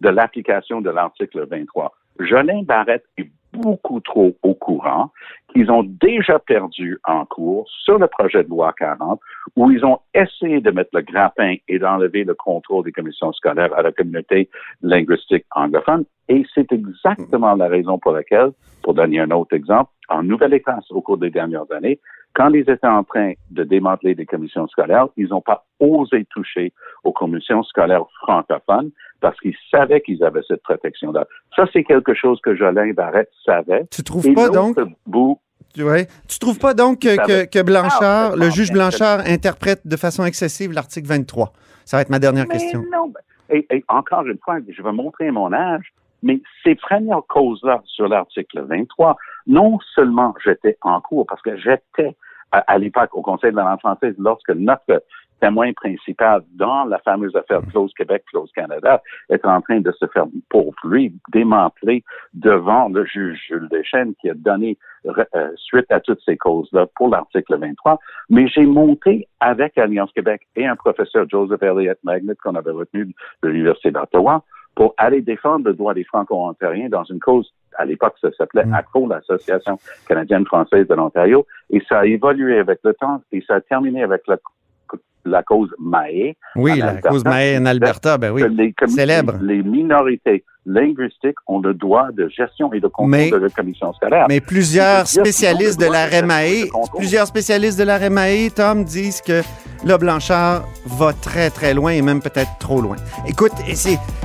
de 0.02 0.10
l'application 0.10 0.82
de 0.82 0.90
l'article 0.90 1.46
23. 1.48 1.94
Jolin 2.20 2.64
Barrette 2.64 3.06
est 3.18 3.30
beaucoup 3.54 4.00
trop 4.00 4.36
au 4.44 4.54
courant 4.54 5.12
qu'ils 5.54 5.72
ont 5.72 5.84
déjà 5.84 6.40
perdu 6.40 7.00
en 7.06 7.26
cours 7.26 7.68
sur 7.84 7.98
le 7.98 8.08
projet 8.08 8.44
de 8.44 8.50
loi 8.50 8.74
40, 8.78 9.20
où 9.56 9.72
ils 9.72 9.84
ont 9.86 10.00
essayé 10.14 10.62
de 10.62 10.72
mettre 10.72 10.92
le 10.94 11.02
grappin 11.02 11.56
et 11.68 11.80
d'enlever 11.80 12.24
le 12.24 12.36
contrôle 12.36 12.84
des 12.84 12.92
commissions 12.92 13.32
scolaires 13.34 13.74
à 13.76 13.82
la 13.82 13.92
communauté 13.92 14.50
linguistique 14.82 15.46
anglophone. 15.56 16.06
Et 16.30 16.46
c'est 16.54 16.72
exactement 16.72 17.56
la 17.56 17.68
raison 17.68 17.98
pour 17.98 18.12
laquelle, 18.12 18.52
pour 18.84 18.94
donner 18.94 19.20
un 19.20 19.32
autre 19.32 19.56
exemple, 19.56 19.92
en 20.10 20.24
Nouvelle-Écosse, 20.24 20.92
au 20.92 21.02
cours 21.02 21.18
des 21.18 21.30
dernières 21.30 21.72
années, 21.72 22.00
quand 22.38 22.54
ils 22.54 22.70
étaient 22.70 22.86
en 22.86 23.04
train 23.04 23.34
de 23.50 23.64
démanteler 23.64 24.14
des 24.14 24.28
commissions 24.28 24.68
scolaires, 24.68 25.08
ils 25.18 25.30
n'ont 25.30 25.42
pas 25.42 25.66
osé 25.80 26.24
toucher 26.26 26.72
aux 27.04 27.12
commissions 27.12 27.64
scolaires 27.64 28.06
francophones 28.22 28.92
parce 29.22 29.40
qu'ils 29.40 29.56
savaient 29.72 30.02
qu'ils 30.02 30.24
avaient 30.24 30.44
cette 30.48 30.62
protection-là. 30.62 31.26
Ça, 31.56 31.66
c'est 31.74 31.84
quelque 31.84 32.14
chose 32.14 32.40
que 32.42 32.56
Jolin 32.56 32.94
Barrette 32.94 33.32
savait. 33.44 33.88
Tu 33.90 34.04
trouves 34.04 34.32
pas 34.36 34.50
donc... 34.50 34.78
Bout, 35.08 35.40
Ouais. 35.78 36.08
Tu 36.28 36.40
trouves 36.40 36.58
pas 36.58 36.74
donc 36.74 37.02
que, 37.02 37.62
Blanchard, 37.62 38.36
le 38.36 38.50
juge 38.50 38.72
Blanchard, 38.72 39.20
interprète 39.28 39.86
de 39.86 39.96
façon 39.96 40.24
excessive 40.26 40.72
l'article 40.72 41.08
23? 41.08 41.54
Ça 41.86 41.98
va 41.98 42.02
être 42.02 42.10
ma 42.10 42.18
dernière 42.18 42.48
question. 42.48 42.84
Non. 42.92 43.12
Et, 43.50 43.68
et, 43.70 43.84
encore 43.88 44.26
une 44.26 44.40
fois, 44.40 44.58
je 44.68 44.82
vais 44.82 44.92
montrer 44.92 45.30
mon 45.30 45.54
âge, 45.54 45.94
mais 46.24 46.42
ces 46.64 46.74
premières 46.76 47.22
causes-là 47.30 47.84
sur 47.86 48.08
l'article 48.08 48.62
23, 48.62 49.18
non 49.46 49.78
seulement 49.94 50.34
j'étais 50.44 50.78
en 50.82 51.00
cours, 51.00 51.28
parce 51.28 51.42
que 51.44 51.56
j'étais 51.58 52.16
à, 52.52 52.78
l'époque 52.78 53.10
au 53.14 53.22
Conseil 53.22 53.52
de 53.52 53.58
la 53.58 53.64
langue 53.64 53.80
française 53.80 54.16
lorsque 54.18 54.50
notre 54.50 55.04
témoin 55.40 55.72
principal 55.74 56.42
dans 56.56 56.86
la 56.86 56.98
fameuse 57.00 57.36
affaire 57.36 57.62
Close 57.70 57.94
Québec, 57.94 58.24
Close 58.32 58.52
Canada, 58.54 59.02
est 59.30 59.46
en 59.46 59.62
train 59.62 59.82
de 59.82 59.92
se 59.92 60.06
faire, 60.08 60.26
pour 60.50 60.74
lui, 60.84 61.14
démanteler 61.32 62.04
devant 62.34 62.90
le 62.90 63.06
juge 63.06 63.40
Jules 63.48 63.70
Deschênes 63.70 64.14
qui 64.20 64.30
a 64.30 64.34
donné 64.34 64.78
euh, 65.06 65.50
suite 65.56 65.92
à 65.92 66.00
toutes 66.00 66.22
ces 66.26 66.38
causes-là 66.38 66.88
pour 66.96 67.10
l'article 67.10 67.58
23. 67.60 68.00
Mais 68.30 68.48
j'ai 68.48 68.66
monté 68.66 69.28
avec 69.40 69.78
Alliance 69.78 70.12
Québec 70.14 70.42
et 70.56 70.66
un 70.66 70.76
professeur 70.76 71.30
Joseph 71.30 71.62
Elliott 71.62 72.00
Magnet 72.04 72.34
qu'on 72.44 72.56
avait 72.56 72.72
retenu 72.72 73.14
de 73.44 73.48
l'Université 73.48 73.92
d'Ottawa 73.92 74.44
pour 74.78 74.94
aller 74.98 75.22
défendre 75.22 75.66
le 75.66 75.74
droit 75.74 75.96
des 75.96 76.04
Franco-Ontariens 76.04 76.88
dans 76.88 77.04
une 77.04 77.20
cause, 77.20 77.52
à 77.80 77.84
l'époque, 77.84 78.14
ça 78.22 78.32
s'appelait 78.38 78.64
mm. 78.64 78.76
ACO, 78.76 79.08
l'Association 79.08 79.80
canadienne-française 80.08 80.88
de 80.88 80.94
l'Ontario, 80.94 81.48
et 81.72 81.82
ça 81.90 82.02
a 82.02 82.06
évolué 82.06 82.60
avec 82.60 82.82
le 82.84 82.94
temps, 82.94 83.20
et 83.32 83.42
ça 83.42 83.56
a 83.56 83.62
terminé 83.62 84.04
avec 84.04 84.22
la 84.28 84.38
la 85.28 85.44
cause 85.44 85.70
Maé. 85.80 86.38
Oui, 86.56 86.80
la 86.80 87.02
cause 87.02 87.24
Maé 87.24 87.58
en 87.58 87.66
Alberta, 87.66 88.18
ben 88.18 88.32
oui, 88.32 88.44
les 88.50 88.74
célèbre. 88.88 89.36
Les 89.42 89.62
minorités 89.64 90.44
linguistiques 90.68 91.38
ont 91.48 91.60
le 91.60 91.74
droit 91.74 92.10
de 92.12 92.28
gestion 92.28 92.72
et 92.74 92.80
de 92.80 92.88
contrôle 92.88 93.32
de 93.32 93.38
la 93.38 93.50
commission 93.50 93.94
scolaire. 93.94 94.26
Mais 94.28 94.42
plusieurs 94.42 95.08
spécialistes 95.08 95.80
de 95.80 95.86
la 95.86 96.06
REMAE, 96.06 96.68
plusieurs 96.96 97.26
spécialistes 97.26 97.80
de 97.80 97.86
la 97.86 97.98
REMAE, 97.98 98.50
Tom, 98.54 98.84
disent 98.84 99.22
que 99.22 99.42
le 99.86 99.98
Blanchard 99.98 100.66
va 100.86 101.14
très, 101.14 101.50
très 101.50 101.74
loin 101.74 101.92
et 101.92 102.02
même 102.02 102.22
peut-être 102.22 102.58
trop 102.60 102.82
loin. 102.82 102.98
Écoute, 103.28 103.54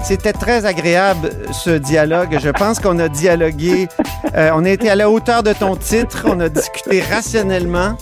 c'était 0.03 0.33
très 0.33 0.67
agréable 0.67 1.31
ce 1.53 1.71
dialogue. 1.71 2.39
Je 2.41 2.51
pense 2.51 2.81
qu'on 2.81 2.99
a 2.99 3.09
dialogué, 3.09 3.87
euh, 4.35 4.51
on 4.55 4.65
a 4.65 4.71
été 4.71 4.91
à 4.91 4.97
la 4.97 5.11
hauteur 5.11 5.43
de 5.43 5.53
ton 5.53 5.77
titre, 5.77 6.27
on 6.29 6.41
a 6.41 6.49
discuté 6.49 7.03
rationnellement 7.03 7.97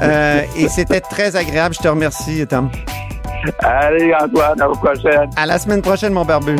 euh, 0.00 0.42
et 0.56 0.68
c'était 0.68 1.00
très 1.00 1.36
agréable. 1.36 1.74
Je 1.74 1.80
te 1.80 1.88
remercie, 1.88 2.46
Tom. 2.46 2.70
Allez, 3.60 4.14
Antoine, 4.14 4.60
à 4.60 4.68
la 4.68 4.74
prochaine. 4.74 5.30
À 5.36 5.46
la 5.46 5.58
semaine 5.58 5.82
prochaine, 5.82 6.12
mon 6.12 6.24
barbu. 6.24 6.56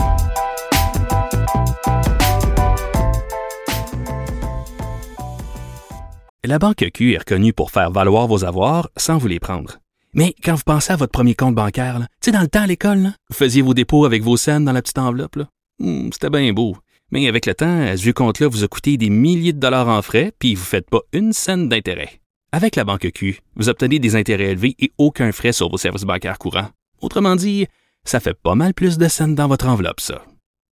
La 6.46 6.58
Banque 6.58 6.84
Q 6.92 7.14
est 7.14 7.18
reconnue 7.18 7.54
pour 7.54 7.70
faire 7.70 7.90
valoir 7.90 8.26
vos 8.26 8.44
avoirs 8.44 8.90
sans 8.98 9.16
vous 9.16 9.28
les 9.28 9.40
prendre. 9.40 9.78
Mais 10.12 10.34
quand 10.44 10.54
vous 10.54 10.62
pensez 10.64 10.92
à 10.92 10.96
votre 10.96 11.10
premier 11.10 11.34
compte 11.34 11.54
bancaire, 11.54 12.00
tu 12.00 12.06
sais, 12.26 12.32
dans 12.32 12.42
le 12.42 12.48
temps 12.48 12.62
à 12.62 12.66
l'école, 12.66 13.12
vous 13.30 13.34
faisiez 13.34 13.62
vos 13.62 13.72
dépôts 13.72 14.04
avec 14.04 14.22
vos 14.22 14.36
scènes 14.36 14.64
dans 14.64 14.72
la 14.72 14.82
petite 14.82 14.98
enveloppe. 14.98 15.38
Hmm, 15.78 16.10
c'était 16.12 16.30
bien 16.30 16.52
beau. 16.52 16.76
Mais 17.10 17.28
avec 17.28 17.46
le 17.46 17.54
temps, 17.54 17.86
ce 17.96 18.02
vieux 18.02 18.12
compte-là 18.12 18.48
vous 18.48 18.62
a 18.62 18.68
coûté 18.68 18.96
des 18.96 19.08
milliers 19.08 19.52
de 19.52 19.58
dollars 19.58 19.88
en 19.88 20.02
frais, 20.02 20.32
puis 20.38 20.54
vous 20.54 20.62
ne 20.62 20.66
faites 20.66 20.90
pas 20.90 21.00
une 21.12 21.32
scène 21.32 21.68
d'intérêt. 21.68 22.20
Avec 22.56 22.76
la 22.76 22.84
banque 22.84 23.10
Q, 23.10 23.40
vous 23.56 23.68
obtenez 23.68 23.98
des 23.98 24.14
intérêts 24.14 24.52
élevés 24.52 24.76
et 24.78 24.92
aucun 24.96 25.32
frais 25.32 25.52
sur 25.52 25.68
vos 25.68 25.76
services 25.76 26.04
bancaires 26.04 26.38
courants. 26.38 26.70
Autrement 27.00 27.34
dit, 27.34 27.66
ça 28.04 28.20
fait 28.20 28.32
pas 28.40 28.54
mal 28.54 28.74
plus 28.74 28.96
de 28.96 29.08
scènes 29.08 29.34
dans 29.34 29.48
votre 29.48 29.66
enveloppe, 29.66 29.98
ça. 29.98 30.24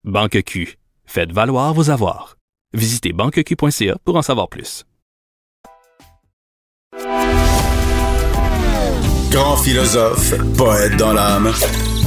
Banque 0.05 0.43
Q, 0.43 0.77
faites 1.07 1.33
valoir 1.33 1.73
vos 1.73 1.88
avoirs. 1.88 2.37
Visitez 2.75 3.14
banqueq.ca 3.14 3.97
pour 4.05 4.16
en 4.16 4.21
savoir 4.21 4.51
plus. 4.51 4.85
Grand 9.31 9.57
philosophe, 9.57 10.35
poète 10.59 10.99
dans 10.99 11.14
l'âme, 11.14 11.51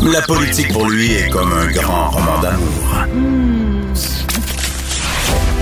la 0.03 0.21
politique 0.21 0.71
pour 0.71 0.87
lui 0.87 1.13
est 1.13 1.29
comme 1.31 1.51
un 1.51 1.71
grand 1.71 2.11
roman 2.11 2.39
d'amour. 2.41 3.07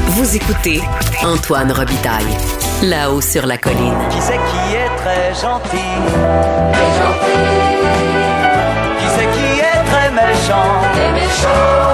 Vous 0.08 0.36
écoutez 0.36 0.82
Antoine 1.24 1.72
Robitaille, 1.72 2.36
là-haut 2.82 3.22
sur 3.22 3.46
la 3.46 3.58
colline. 3.58 3.98
Qui 4.10 4.22
c'est 4.22 4.38
qui 4.38 4.76
est 4.76 4.96
très 4.98 5.34
gentil? 5.34 5.78
Très 6.74 6.92
gentil. 7.00 7.42
Qui 9.00 9.06
c'est 9.16 9.28
qui 9.28 9.60
est 9.60 9.84
très 9.86 10.10
méchant? 10.12 10.82
Très 10.94 11.12
méchant. 11.12 11.92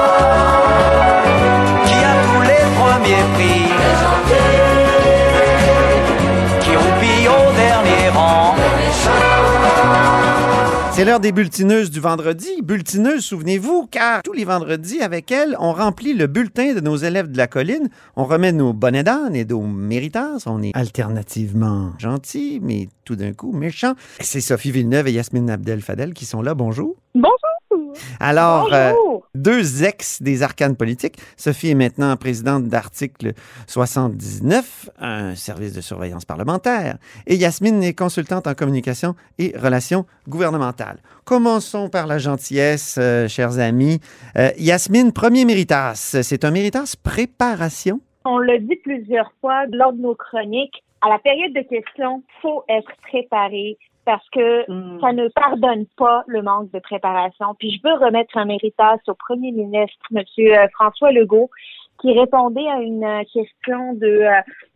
C'est 10.98 11.06
l'heure 11.06 11.20
des 11.20 11.32
bulletineuses 11.32 11.92
du 11.92 12.00
vendredi. 12.00 12.50
Bulletineuses, 12.64 13.24
souvenez-vous, 13.24 13.86
car 13.86 14.24
tous 14.24 14.34
les 14.34 14.46
vendredis, 14.46 15.02
avec 15.02 15.32
elles, 15.32 15.56
on 15.60 15.72
remplit 15.72 16.16
le 16.16 16.26
bulletin 16.26 16.74
de 16.74 16.80
nos 16.80 16.96
élèves 16.96 17.32
de 17.32 17.38
la 17.38 17.46
colline. 17.46 17.90
On 18.16 18.26
remet 18.26 18.52
nos 18.52 18.74
bonnets 18.74 19.04
d'âne 19.04 19.36
et 19.36 19.46
nos 19.46 19.62
méritas. 19.62 20.42
On 20.48 20.64
est 20.64 20.76
alternativement 20.76 21.92
gentils, 22.00 22.60
mais 22.64 22.90
tout 23.06 23.16
d'un 23.16 23.34
coup 23.34 23.52
méchants. 23.52 23.94
C'est 24.22 24.42
Sophie 24.42 24.72
Villeneuve 24.72 25.08
et 25.10 25.12
Yasmine 25.12 25.52
Abdel-Fadel 25.52 26.16
qui 26.16 26.26
sont 26.26 26.42
là. 26.42 26.56
Bonjour. 26.56 26.96
Bonjour. 27.14 27.57
Alors, 28.20 28.74
euh, 28.74 28.94
deux 29.36 29.84
ex 29.84 30.22
des 30.22 30.44
arcanes 30.44 30.76
politiques. 30.76 31.18
Sophie 31.36 31.70
est 31.70 31.76
maintenant 31.76 32.16
présidente 32.18 32.66
d'Article 32.66 33.34
79, 33.68 34.90
un 35.00 35.36
service 35.36 35.74
de 35.74 35.82
surveillance 35.82 36.26
parlementaire. 36.26 36.98
Et 37.26 37.36
Yasmine 37.36 37.84
est 37.84 37.94
consultante 37.94 38.48
en 38.48 38.54
communication 38.54 39.16
et 39.38 39.54
relations 39.58 40.06
gouvernementales. 40.28 41.00
Commençons 41.26 41.90
par 41.90 42.08
la 42.08 42.18
gentillesse, 42.18 42.98
euh, 43.00 43.28
chers 43.28 43.60
amis. 43.60 44.00
Euh, 44.38 44.50
Yasmine, 44.58 45.12
premier 45.12 45.46
méritas. 45.46 46.20
C'est 46.24 46.46
un 46.46 46.52
méritas 46.52 46.96
préparation? 47.02 48.00
On 48.26 48.40
l'a 48.40 48.58
dit 48.60 48.76
plusieurs 48.84 49.32
fois 49.40 49.66
lors 49.72 49.94
de 49.94 50.02
nos 50.02 50.16
chroniques, 50.16 50.84
à 51.02 51.10
la 51.10 51.20
période 51.20 51.54
de 51.54 51.62
questions, 51.62 52.24
faut 52.42 52.64
être 52.68 52.92
préparé 53.04 53.78
parce 54.08 54.28
que 54.30 54.66
ça 55.02 55.12
ne 55.12 55.28
pardonne 55.28 55.86
pas 55.98 56.24
le 56.28 56.42
manque 56.42 56.72
de 56.72 56.80
préparation. 56.80 57.48
Puis 57.60 57.72
je 57.72 57.82
veux 57.84 57.94
remettre 57.96 58.38
un 58.38 58.46
méritas 58.46 59.00
au 59.08 59.14
premier 59.16 59.52
ministre, 59.52 60.00
Monsieur 60.12 60.58
euh, 60.58 60.68
François 60.74 61.12
Legault, 61.12 61.50
qui 62.00 62.18
répondait 62.18 62.70
à 62.70 62.80
une 62.80 63.06
question 63.34 63.96
de, 63.96 64.24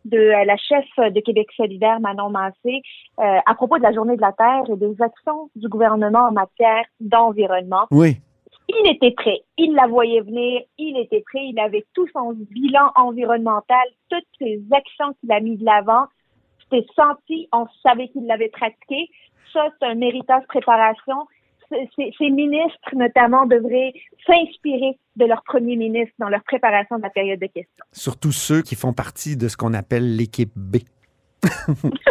de 0.03 0.45
la 0.45 0.57
chef 0.57 0.85
de 0.97 1.21
Québec 1.21 1.47
solidaire, 1.55 2.01
Manon 2.01 2.29
Massé, 2.29 2.81
euh, 3.19 3.39
à 3.45 3.55
propos 3.55 3.77
de 3.77 3.83
la 3.83 3.93
Journée 3.93 4.17
de 4.17 4.21
la 4.21 4.33
Terre 4.33 4.63
et 4.69 4.75
des 4.75 5.01
actions 5.01 5.49
du 5.55 5.69
gouvernement 5.69 6.27
en 6.27 6.33
matière 6.33 6.83
d'environnement. 6.99 7.85
Oui. 7.89 8.17
Il 8.67 8.91
était 8.91 9.11
prêt. 9.11 9.39
Il 9.57 9.75
la 9.75 9.87
voyait 9.87 10.21
venir. 10.21 10.61
Il 10.77 10.97
était 10.97 11.23
prêt. 11.25 11.45
Il 11.45 11.59
avait 11.59 11.85
tout 11.93 12.07
son 12.11 12.33
bilan 12.33 12.91
environnemental, 12.95 13.85
toutes 14.09 14.27
ses 14.39 14.61
actions 14.73 15.13
qu'il 15.21 15.31
a 15.31 15.39
mis 15.39 15.55
de 15.55 15.63
l'avant. 15.63 16.07
C'était 16.71 16.86
senti. 16.95 17.47
On 17.51 17.65
savait 17.84 18.07
qu'il 18.10 18.25
l'avait 18.25 18.49
pratiqué. 18.49 19.10
Ça, 19.53 19.67
c'est 19.79 19.88
un 19.88 19.95
méritage 19.95 20.43
préparation. 20.47 21.15
Ces 21.69 22.29
ministres, 22.29 22.89
notamment, 22.95 23.45
devraient 23.45 23.93
s'inspirer 24.27 24.97
de 25.15 25.25
leur 25.25 25.41
premier 25.43 25.75
ministre 25.75 26.13
dans 26.19 26.27
leur 26.29 26.43
préparation 26.43 26.97
de 26.97 27.01
la 27.03 27.10
période 27.10 27.39
de 27.39 27.45
questions. 27.47 27.86
Surtout 27.93 28.31
ceux 28.31 28.62
qui 28.62 28.75
font 28.75 28.93
partie 28.93 29.38
de 29.38 29.47
ce 29.47 29.55
qu'on 29.57 29.73
appelle 29.73 30.15
l'équipe 30.15 30.51
B. 30.55 30.77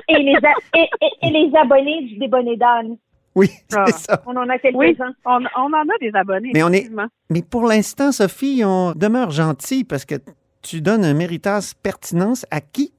Et 0.08 0.18
les, 0.18 0.34
a- 0.36 0.78
et, 0.78 0.88
et- 1.02 1.26
et 1.26 1.30
les 1.30 1.56
abonnés 1.56 2.02
du 2.02 2.16
débonnet 2.18 2.56
d'âne. 2.56 2.96
Oui, 3.36 3.48
c'est 3.68 3.78
Ah. 3.78 3.86
ça. 3.92 4.22
On 4.26 4.36
en 4.36 4.48
a 4.48 4.58
quelques-uns. 4.58 4.78
Oui, 4.78 4.96
on, 5.24 5.38
on 5.56 5.72
en 5.72 5.82
a 5.88 5.98
des 6.00 6.10
abonnés. 6.14 6.50
Mais 6.52 6.62
on 6.64 6.68
est- 6.70 6.78
effectivement. 6.78 7.06
Mais 7.30 7.42
pour 7.42 7.62
l'instant, 7.64 8.10
Sophie, 8.12 8.62
on 8.64 8.92
demeure 8.92 9.30
gentil 9.30 9.84
parce 9.84 10.04
que 10.04 10.16
tu 10.62 10.80
donnes 10.80 11.04
un 11.04 11.14
méritas 11.14 11.74
pertinence 11.82 12.44
à 12.50 12.60
qui? 12.60 12.92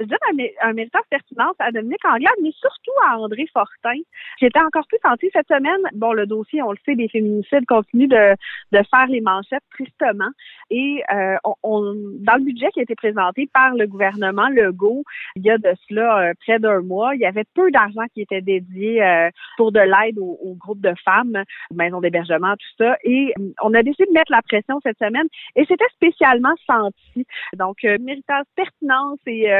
Je 0.00 0.06
donne 0.06 0.48
un, 0.62 0.72
méritage 0.72 1.02
pertinence 1.10 1.54
à 1.58 1.70
Dominique 1.72 2.04
Anglade, 2.06 2.32
mais 2.42 2.52
surtout 2.52 2.90
à 3.06 3.18
André 3.18 3.46
Fortin. 3.52 4.00
J'étais 4.40 4.60
encore 4.60 4.86
plus 4.86 4.98
sentie 5.04 5.28
cette 5.32 5.46
semaine. 5.48 5.80
Bon, 5.92 6.12
le 6.14 6.26
dossier, 6.26 6.62
on 6.62 6.70
le 6.72 6.78
sait, 6.86 6.94
des 6.96 7.08
féminicides 7.08 7.66
continue 7.66 8.08
de, 8.08 8.34
de 8.72 8.82
faire 8.90 9.06
les 9.08 9.20
manchettes 9.20 9.62
tristement. 9.72 10.30
Et 10.70 11.02
euh, 11.12 11.36
on, 11.44 11.54
on- 11.62 11.94
dans 12.20 12.36
le 12.36 12.44
budget 12.44 12.68
qui 12.72 12.80
a 12.80 12.82
été 12.82 12.94
présenté 12.94 13.48
par 13.52 13.74
le 13.74 13.86
gouvernement 13.86 14.48
Legault, 14.48 15.04
il 15.36 15.42
y 15.44 15.50
a 15.50 15.58
de 15.58 15.72
cela 15.88 16.30
euh, 16.30 16.32
près 16.40 16.58
d'un 16.58 16.80
mois, 16.80 17.14
il 17.14 17.20
y 17.20 17.26
avait 17.26 17.44
peu 17.54 17.70
d'argent 17.70 18.04
qui 18.14 18.22
était 18.22 18.40
dédié 18.40 19.02
euh, 19.02 19.28
pour 19.58 19.70
de 19.72 19.80
l'aide 19.80 20.18
aux, 20.18 20.38
aux 20.42 20.54
groupes 20.54 20.80
de 20.80 20.94
femmes, 21.04 21.42
maisons 21.74 22.00
d'hébergement, 22.00 22.54
tout 22.54 22.84
ça. 22.84 22.96
Et 23.04 23.32
euh, 23.38 23.52
on 23.62 23.74
a 23.74 23.82
décidé 23.82 24.06
de 24.06 24.12
mettre 24.12 24.32
la 24.32 24.42
pression 24.42 24.80
cette 24.82 24.98
semaine 24.98 25.26
et 25.56 25.64
c'était 25.66 25.84
spécialement 25.94 26.54
senti. 26.66 27.26
Donc, 27.54 27.84
euh, 27.84 27.98
méritage 28.00 28.44
pertinence 28.56 29.18
et 29.26 29.52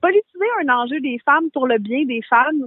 politiser 0.00 0.46
un 0.64 0.74
enjeu 0.74 1.00
des 1.00 1.18
femmes 1.24 1.50
pour 1.52 1.66
le 1.66 1.78
bien 1.78 2.04
des 2.04 2.22
femmes, 2.28 2.66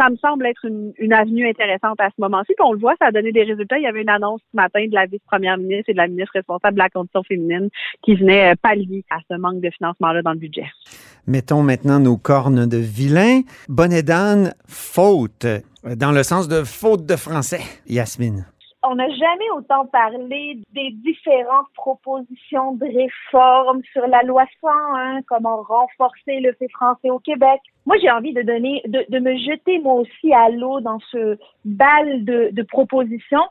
ça 0.00 0.08
me 0.08 0.16
semble 0.16 0.46
être 0.46 0.64
une, 0.64 1.12
avenue 1.12 1.46
intéressante 1.46 2.00
à 2.00 2.08
ce 2.08 2.20
moment-ci. 2.20 2.54
Puis 2.56 2.64
on 2.66 2.72
le 2.72 2.78
voit, 2.78 2.94
ça 2.98 3.08
a 3.08 3.12
donné 3.12 3.32
des 3.32 3.42
résultats. 3.42 3.76
Il 3.76 3.82
y 3.82 3.86
avait 3.86 4.00
une 4.00 4.08
annonce 4.08 4.40
ce 4.50 4.56
matin 4.56 4.86
de 4.86 4.94
la 4.94 5.04
vice-première 5.04 5.58
ministre 5.58 5.90
et 5.90 5.92
de 5.92 5.98
la 5.98 6.08
ministre 6.08 6.32
responsable 6.34 6.74
de 6.74 6.82
la 6.82 6.88
condition 6.88 7.22
féminine 7.22 7.68
qui 8.02 8.14
venait 8.14 8.52
euh, 8.52 8.54
pallier 8.60 9.04
à 9.10 9.18
ce 9.30 9.36
manque 9.36 9.60
de 9.60 9.68
financement-là 9.70 10.22
dans 10.22 10.32
le 10.32 10.38
budget. 10.38 10.64
Mettons 11.26 11.62
maintenant 11.62 12.00
nos 12.00 12.16
cornes 12.16 12.66
de 12.66 12.78
vilain. 12.78 13.42
Bonnet 13.68 14.02
d'âne, 14.02 14.54
faute. 14.66 15.46
Dans 15.84 16.12
le 16.12 16.22
sens 16.22 16.48
de 16.48 16.64
faute 16.64 17.04
de 17.04 17.16
français. 17.16 17.60
Yasmine. 17.86 18.46
On 18.82 18.94
n'a 18.94 19.08
jamais 19.10 19.50
autant 19.54 19.84
parlé 19.86 20.58
des 20.72 20.90
différentes 20.92 21.66
propositions 21.74 22.72
de 22.74 22.86
réforme 22.86 23.82
sur 23.92 24.06
la 24.06 24.22
loi 24.22 24.44
101, 24.60 25.22
comment 25.22 25.62
renforcer 25.62 26.40
le 26.40 26.52
fait 26.54 26.68
français 26.70 27.10
au 27.10 27.18
Québec. 27.18 27.60
Moi, 27.84 27.96
j'ai 28.00 28.10
envie 28.10 28.32
de 28.32 28.42
donner, 28.42 28.82
de, 28.86 29.18
me 29.18 29.36
jeter 29.36 29.78
moi 29.80 29.94
aussi 29.94 30.32
à 30.32 30.48
l'eau 30.48 30.80
dans 30.80 30.98
ce 31.10 31.36
bal 31.64 32.24
de, 32.24 32.50
de 32.52 32.62
propositions, 32.62 33.44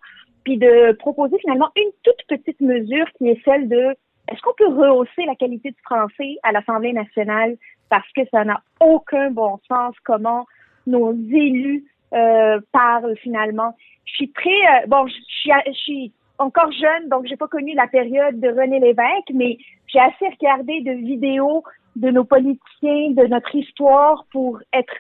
puis 0.44 0.58
de 0.58 0.94
proposer 0.94 1.38
finalement 1.40 1.70
une 1.76 1.92
toute 2.04 2.26
petite 2.28 2.60
mesure 2.62 3.06
qui 3.18 3.30
est 3.30 3.42
celle 3.46 3.70
de 3.70 3.96
est-ce 4.32 4.42
qu'on 4.42 4.54
peut 4.58 4.68
rehausser 4.68 5.26
la 5.26 5.36
qualité 5.36 5.72
du 5.72 5.82
français 5.84 6.38
à 6.44 6.52
l'Assemblée 6.52 6.94
nationale 6.94 7.56
parce 7.90 8.10
que 8.16 8.22
ça 8.32 8.44
n'a 8.44 8.62
aucun 8.80 9.32
bon 9.32 9.60
sens 9.68 9.96
comment 10.04 10.46
nos 10.86 11.14
élus 11.14 11.86
euh, 12.14 12.60
parlent 12.72 13.16
finalement. 13.18 13.76
Je 14.06 14.14
suis 14.14 14.32
très 14.32 14.50
euh, 14.50 14.88
bon, 14.88 15.08
je 15.08 15.14
suis, 15.14 15.52
je 15.68 15.72
suis 15.74 16.12
encore 16.38 16.72
jeune, 16.72 17.10
donc 17.10 17.26
j'ai 17.28 17.36
pas 17.36 17.48
connu 17.48 17.74
la 17.76 17.88
période 17.88 18.40
de 18.40 18.48
René 18.48 18.80
Lévesque, 18.80 19.32
mais 19.34 19.58
j'ai 19.88 20.00
assez 20.00 20.28
regardé 20.40 20.82
de 20.82 20.92
vidéos 20.92 21.64
de 21.96 22.10
nos 22.10 22.24
politiciens, 22.24 23.12
de 23.12 23.28
notre 23.28 23.54
histoire 23.56 24.26
pour 24.32 24.60
être 24.74 24.94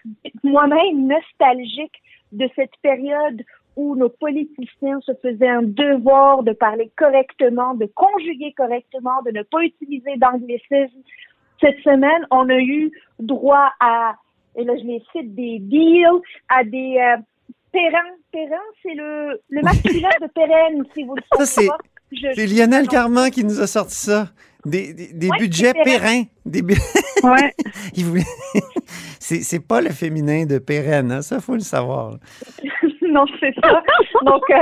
moi-même 0.43 1.07
nostalgique 1.07 2.01
de 2.31 2.49
cette 2.55 2.75
période 2.81 3.41
où 3.75 3.95
nos 3.95 4.09
politiciens 4.09 4.99
se 5.01 5.13
faisaient 5.21 5.47
un 5.47 5.61
devoir 5.61 6.43
de 6.43 6.51
parler 6.51 6.91
correctement, 6.97 7.75
de 7.75 7.85
conjuguer 7.95 8.53
correctement, 8.57 9.21
de 9.25 9.31
ne 9.31 9.43
pas 9.43 9.63
utiliser 9.63 10.17
d'anglicisme. 10.17 10.99
Cette 11.61 11.79
semaine, 11.79 12.25
on 12.31 12.49
a 12.49 12.59
eu 12.59 12.91
droit 13.19 13.71
à, 13.79 14.15
et 14.55 14.63
là 14.63 14.73
je 14.77 14.83
les 14.85 15.01
cite, 15.11 15.33
des 15.35 15.59
deals, 15.59 16.05
à 16.49 16.63
des 16.63 16.97
euh, 16.97 17.17
Perrin. 17.71 17.97
Perrin, 18.31 18.61
c'est 18.83 18.93
le, 18.93 19.39
le 19.49 19.61
masculin 19.61 20.09
de 20.21 20.27
Pérenne, 20.27 20.83
si 20.93 21.03
vous 21.03 21.15
le 21.15 21.21
Ça, 21.37 21.45
savez 21.45 21.65
c'est- 21.65 21.67
pas. 21.67 21.77
Je- 22.11 22.33
C'est 22.35 22.47
Lionel 22.47 22.87
Carman 22.87 23.29
qui 23.29 23.43
nous 23.43 23.59
a 23.61 23.67
sorti 23.67 23.95
ça. 23.95 24.29
Des, 24.65 24.93
des- 24.93 25.13
des 25.13 25.29
Ouais, 25.29 25.37
budgets 25.37 25.73
Perrin. 25.83 26.23
Des 26.45 26.61
bu- 26.63 26.75
Ouais. 27.23 27.53
Il 27.95 28.05
voulait- 28.05 28.23
c'est, 29.19 29.41
c'est 29.41 29.59
pas 29.59 29.79
le 29.81 29.89
féminin 29.91 30.45
de 30.45 30.57
pérenne, 30.57 31.11
hein, 31.11 31.21
ça 31.21 31.39
faut 31.39 31.53
le 31.53 31.59
savoir. 31.59 32.17
non, 33.13 33.25
c'est 33.39 33.53
ça. 33.63 33.81
Donc, 34.23 34.43
euh, 34.49 34.55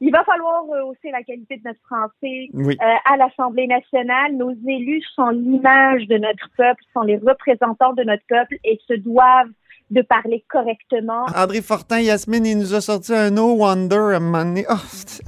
il 0.00 0.10
va 0.12 0.24
falloir 0.24 0.62
hausser 0.86 1.10
la 1.12 1.22
qualité 1.22 1.56
de 1.58 1.62
notre 1.64 1.80
français 1.86 2.48
Oui. 2.54 2.76
euh, 2.80 3.12
à 3.12 3.16
l'Assemblée 3.16 3.66
nationale. 3.66 4.36
Nos 4.36 4.52
élus 4.66 5.02
sont 5.14 5.28
l'image 5.30 6.06
de 6.06 6.16
notre 6.18 6.48
peuple, 6.56 6.82
sont 6.92 7.02
les 7.02 7.16
représentants 7.16 7.92
de 7.94 8.02
notre 8.04 8.24
peuple 8.28 8.56
et 8.64 8.78
se 8.88 8.94
doivent 8.94 9.48
de 9.90 10.02
parler 10.02 10.44
correctement. 10.48 11.26
André 11.36 11.62
Fortin, 11.62 12.00
Yasmine, 12.00 12.46
il 12.46 12.58
nous 12.58 12.74
a 12.74 12.80
sorti 12.80 13.12
un 13.12 13.30
No 13.30 13.54
Wonder 13.56 13.96
à 13.96 14.16
un 14.16 14.20
moment 14.20 14.44
donné. 14.44 14.64
Oh, 14.70 14.74
c'est- 14.88 15.24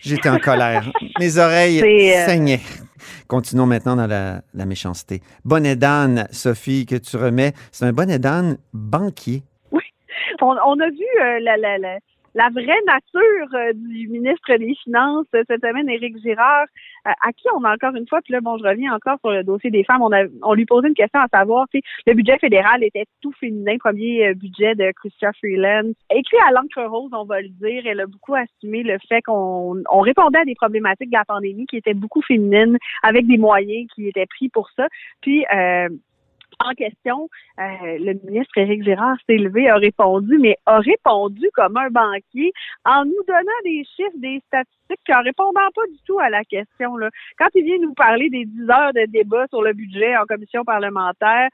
J'étais 0.00 0.28
en 0.28 0.38
colère. 0.38 0.90
Mes 1.18 1.36
oreilles 1.38 1.82
euh, 1.82 2.26
saignaient. 2.26 2.60
Continuons 3.28 3.66
maintenant 3.66 3.96
dans 3.96 4.06
la, 4.06 4.40
la 4.54 4.64
méchanceté. 4.64 5.20
Bonnet 5.44 5.74
d'âne, 5.74 6.28
Sophie, 6.30 6.86
que 6.86 6.94
tu 6.94 7.16
remets. 7.16 7.52
C'est 7.72 7.84
un 7.86 7.92
bonnet 7.92 8.18
d'âne 8.20 8.56
banquier. 8.72 9.42
On, 10.46 10.56
on 10.64 10.80
a 10.80 10.88
vu 10.90 11.06
euh, 11.20 11.38
la, 11.40 11.56
la, 11.56 11.78
la, 11.78 11.98
la 12.36 12.50
vraie 12.50 12.82
nature 12.86 13.48
euh, 13.54 13.72
du 13.72 14.08
ministre 14.08 14.54
des 14.56 14.74
Finances 14.84 15.26
euh, 15.34 15.42
cette 15.48 15.62
semaine, 15.62 15.88
Éric 15.88 16.18
Girard, 16.22 16.66
euh, 17.06 17.10
à 17.26 17.32
qui 17.32 17.46
on 17.56 17.64
a 17.64 17.72
encore 17.72 17.96
une 17.96 18.06
fois, 18.06 18.20
puis 18.22 18.34
là, 18.34 18.40
bon, 18.42 18.58
je 18.58 18.64
reviens 18.64 18.94
encore 18.94 19.18
sur 19.20 19.30
le 19.30 19.42
dossier 19.42 19.70
des 19.70 19.84
femmes, 19.84 20.02
on, 20.02 20.12
a, 20.12 20.24
on 20.42 20.52
lui 20.52 20.66
posait 20.66 20.88
une 20.88 20.94
question 20.94 21.20
à 21.20 21.28
savoir, 21.32 21.66
sais, 21.72 21.80
le 22.06 22.12
budget 22.12 22.38
fédéral 22.38 22.84
était 22.84 23.06
tout 23.22 23.32
féminin, 23.40 23.78
premier 23.78 24.28
euh, 24.28 24.34
budget 24.34 24.74
de 24.74 24.92
Christian 24.92 25.30
Freeland. 25.38 25.92
Écrit 26.14 26.36
à 26.46 26.52
l'encre 26.52 26.82
rose, 26.84 27.10
on 27.14 27.24
va 27.24 27.40
le 27.40 27.48
dire, 27.48 27.84
elle 27.86 28.00
a 28.00 28.06
beaucoup 28.06 28.34
assumé 28.34 28.82
le 28.82 28.98
fait 29.08 29.22
qu'on 29.22 29.82
on 29.90 30.00
répondait 30.00 30.40
à 30.40 30.44
des 30.44 30.54
problématiques 30.54 31.10
de 31.10 31.16
la 31.16 31.24
pandémie 31.24 31.66
qui 31.66 31.78
étaient 31.78 31.94
beaucoup 31.94 32.20
féminines, 32.20 32.76
avec 33.02 33.26
des 33.26 33.38
moyens 33.38 33.88
qui 33.94 34.08
étaient 34.08 34.26
pris 34.26 34.50
pour 34.50 34.68
ça. 34.76 34.88
Puis, 35.22 35.46
euh, 35.54 35.88
en 36.64 36.72
question, 36.72 37.28
euh, 37.58 37.98
le 37.98 38.14
ministre 38.24 38.56
Éric 38.56 38.82
Girard 38.82 39.16
s'est 39.28 39.36
levé, 39.36 39.68
a 39.68 39.76
répondu, 39.76 40.38
mais 40.38 40.56
a 40.66 40.78
répondu 40.78 41.48
comme 41.54 41.76
un 41.76 41.90
banquier 41.90 42.52
en 42.84 43.04
nous 43.04 43.22
donnant 43.26 43.60
des 43.64 43.84
chiffres, 43.96 44.16
des 44.16 44.40
statistiques, 44.46 45.00
en 45.10 45.22
répondant 45.22 45.68
pas 45.74 45.86
du 45.90 45.98
tout 46.06 46.18
à 46.18 46.30
la 46.30 46.44
question. 46.44 46.96
Là. 46.96 47.10
Quand 47.38 47.48
il 47.54 47.64
vient 47.64 47.78
nous 47.78 47.94
parler 47.94 48.30
des 48.30 48.44
10 48.44 48.70
heures 48.70 48.92
de 48.94 49.06
débat 49.06 49.46
sur 49.48 49.62
le 49.62 49.74
budget 49.74 50.16
en 50.16 50.24
commission 50.24 50.64
parlementaire, 50.64 51.48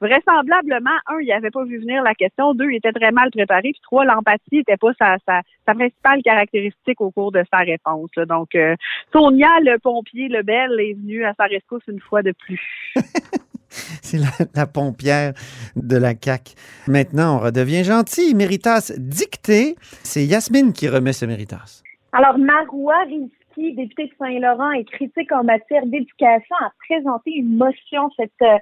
vraisemblablement, 0.00 0.98
un, 1.06 1.20
il 1.20 1.28
n'avait 1.28 1.50
pas 1.50 1.64
vu 1.64 1.78
venir 1.78 2.02
la 2.02 2.14
question, 2.14 2.54
deux, 2.54 2.70
il 2.70 2.76
était 2.76 2.92
très 2.92 3.12
mal 3.12 3.30
préparé, 3.30 3.72
puis 3.72 3.80
trois, 3.82 4.04
l'empathie 4.04 4.56
n'était 4.56 4.76
pas 4.76 4.92
sa, 4.98 5.16
sa, 5.26 5.42
sa, 5.66 5.74
principale 5.74 6.22
caractéristique 6.22 7.00
au 7.00 7.10
cours 7.10 7.32
de 7.32 7.44
sa 7.52 7.58
réponse. 7.58 8.10
Donc, 8.28 8.54
euh, 8.54 8.74
Sonia, 9.12 9.60
le 9.60 9.78
pompier, 9.78 10.28
le 10.28 10.42
bel, 10.42 10.78
est 10.80 10.94
venu 10.94 11.24
à 11.24 11.34
sa 11.34 11.44
rescousse 11.44 11.84
une 11.88 12.00
fois 12.00 12.22
de 12.22 12.32
plus. 12.32 12.94
C'est 14.02 14.18
la, 14.54 14.66
pompière 14.66 15.32
de 15.76 15.96
la 15.96 16.14
CAC. 16.14 16.54
Maintenant, 16.86 17.36
on 17.36 17.38
redevient 17.40 17.84
gentil. 17.84 18.34
Méritas 18.34 18.92
dicté. 18.96 19.76
C'est 20.02 20.24
Yasmine 20.24 20.72
qui 20.72 20.88
remet 20.88 21.12
ce 21.12 21.26
Méritas. 21.26 21.82
Alors, 22.12 22.38
Marois 22.38 23.04
Rizki, 23.04 23.74
député 23.74 24.06
de 24.06 24.12
Saint-Laurent 24.18 24.72
et 24.72 24.84
critique 24.84 25.32
en 25.32 25.44
matière 25.44 25.84
d'éducation, 25.86 26.56
a 26.60 26.70
présenté 26.88 27.32
une 27.32 27.56
motion 27.56 28.10
cette, 28.16 28.30
euh, 28.42 28.58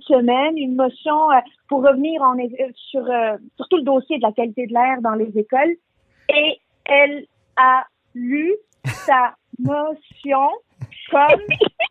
semaine, 0.00 0.56
une 0.56 0.76
motion 0.76 1.30
euh, 1.30 1.40
pour 1.68 1.82
revenir 1.82 2.22
en, 2.22 2.36
sur, 2.90 3.04
euh, 3.08 3.36
sur 3.56 3.68
tout 3.68 3.76
le 3.76 3.82
dossier 3.82 4.18
de 4.18 4.22
la 4.22 4.32
qualité 4.32 4.66
de 4.66 4.72
l'air 4.72 5.00
dans 5.02 5.14
les 5.14 5.30
écoles. 5.38 5.76
Et 6.34 6.58
elle 6.84 7.26
a 7.56 7.86
lu 8.14 8.54
sa 8.84 9.34
motion 9.58 10.50
comme 11.10 11.40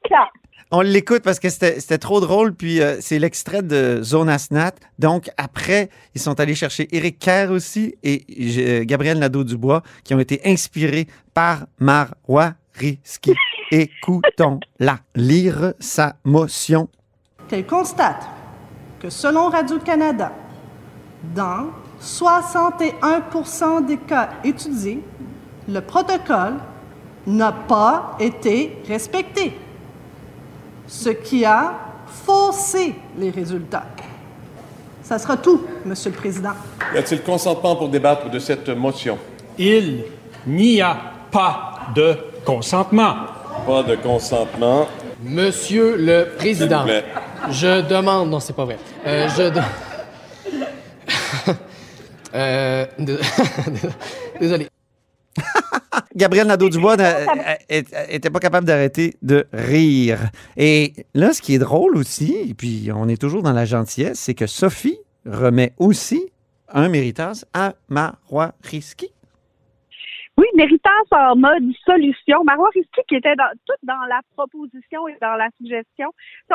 ça. 0.10 0.30
On 0.72 0.82
l'écoute 0.82 1.22
parce 1.22 1.40
que 1.40 1.50
c'était 1.50 1.98
trop 2.00 2.20
drôle, 2.20 2.54
puis 2.54 2.82
euh, 2.82 2.98
c'est 3.00 3.20
l'extrait 3.20 3.62
de 3.62 4.02
Zone 4.02 4.30
Asnat. 4.30 4.74
Donc, 4.98 5.30
après, 5.38 5.90
ils 6.16 6.22
sont 6.22 6.40
allés 6.40 6.56
chercher 6.56 6.88
Éric 6.96 7.20
Kerr 7.20 7.52
aussi 7.52 7.96
et 8.02 8.26
euh, 8.58 8.84
Gabriel 8.84 9.20
Nadeau-Dubois, 9.20 9.84
qui 10.04 10.16
ont 10.16 10.20
été 10.20 10.42
inspirés 10.44 11.08
par 11.36 11.68
Marois 11.80 12.54
Risky. 12.74 13.34
Écoutons-la 13.72 15.00
lire 15.16 15.74
sa 15.80 16.16
motion. 16.24 16.90
Qu'elle 17.48 17.68
constate 17.68 18.28
que 19.00 19.12
selon 19.12 19.50
Radio-Canada, 19.50 20.34
dans 21.36 21.68
61% 22.02 23.86
des 23.86 23.98
cas 23.98 24.32
étudiés, 24.44 25.04
le 25.70 25.80
protocole 25.80 26.56
n'a 27.28 27.52
pas 27.52 28.18
été 28.20 28.82
respecté 28.88 29.54
ce 30.88 31.10
qui 31.10 31.46
a 31.46 31.74
faussé 32.08 32.96
les 33.18 33.30
résultats. 33.30 33.86
Ça 35.04 35.20
sera 35.20 35.38
tout, 35.38 35.62
Monsieur 35.86 36.10
le 36.10 36.16
Président. 36.16 36.54
Y 36.94 36.98
a-t-il 36.98 37.22
consentement 37.22 37.76
pour 37.76 37.90
débattre 37.90 38.30
de 38.30 38.40
cette 38.40 38.70
motion? 38.70 39.20
Il 39.58 40.04
n'y 40.48 40.82
a 40.82 40.98
pas 41.32 41.92
de 41.96 42.18
consentement. 42.44 43.16
Pas 43.68 43.84
de 43.84 43.96
consentement. 43.96 44.88
Monsieur 45.24 45.96
le 45.98 46.30
Président, 46.38 46.86
je 47.50 47.82
demande... 47.82 48.30
Non, 48.30 48.40
c'est 48.40 48.56
pas 48.56 48.66
vrai. 48.66 48.78
Euh, 49.06 49.28
je... 49.30 49.50
De... 49.50 49.62
euh... 52.36 52.86
Désolé. 54.40 54.68
Gabriel 56.16 56.48
Nadeau-Dubois 56.48 56.96
n'était 56.98 58.30
pas 58.30 58.40
capable 58.40 58.66
d'arrêter 58.66 59.16
de 59.22 59.46
rire. 59.52 60.20
Et 60.56 60.94
là, 61.14 61.34
ce 61.34 61.42
qui 61.42 61.56
est 61.56 61.60
drôle 61.60 61.98
aussi, 61.98 62.36
et 62.50 62.54
puis 62.54 62.90
on 62.96 63.08
est 63.10 63.20
toujours 63.20 63.44
dans 63.44 63.54
la 63.54 63.66
gentillesse, 63.66 64.20
c'est 64.20 64.34
que 64.34 64.48
Sophie 64.48 64.98
remet 65.26 65.74
aussi 65.78 66.32
un 66.70 66.90
méritage 66.90 67.46
à 67.54 67.74
Marois 67.90 68.54
Risky. 68.64 69.12
Oui, 70.38 70.48
Méritas 70.54 70.90
en 71.12 71.38
mode 71.38 71.64
solution. 71.86 72.44
Marois 72.44 72.70
Risky 72.74 73.02
qui 73.08 73.16
était 73.16 73.36
dans, 73.38 73.50
toute 73.66 73.78
dans 73.84 74.04
la 74.10 74.20
proposition 74.36 75.08
et 75.08 75.16
dans 75.22 75.36
la 75.36 75.48
suggestion. 75.58 76.12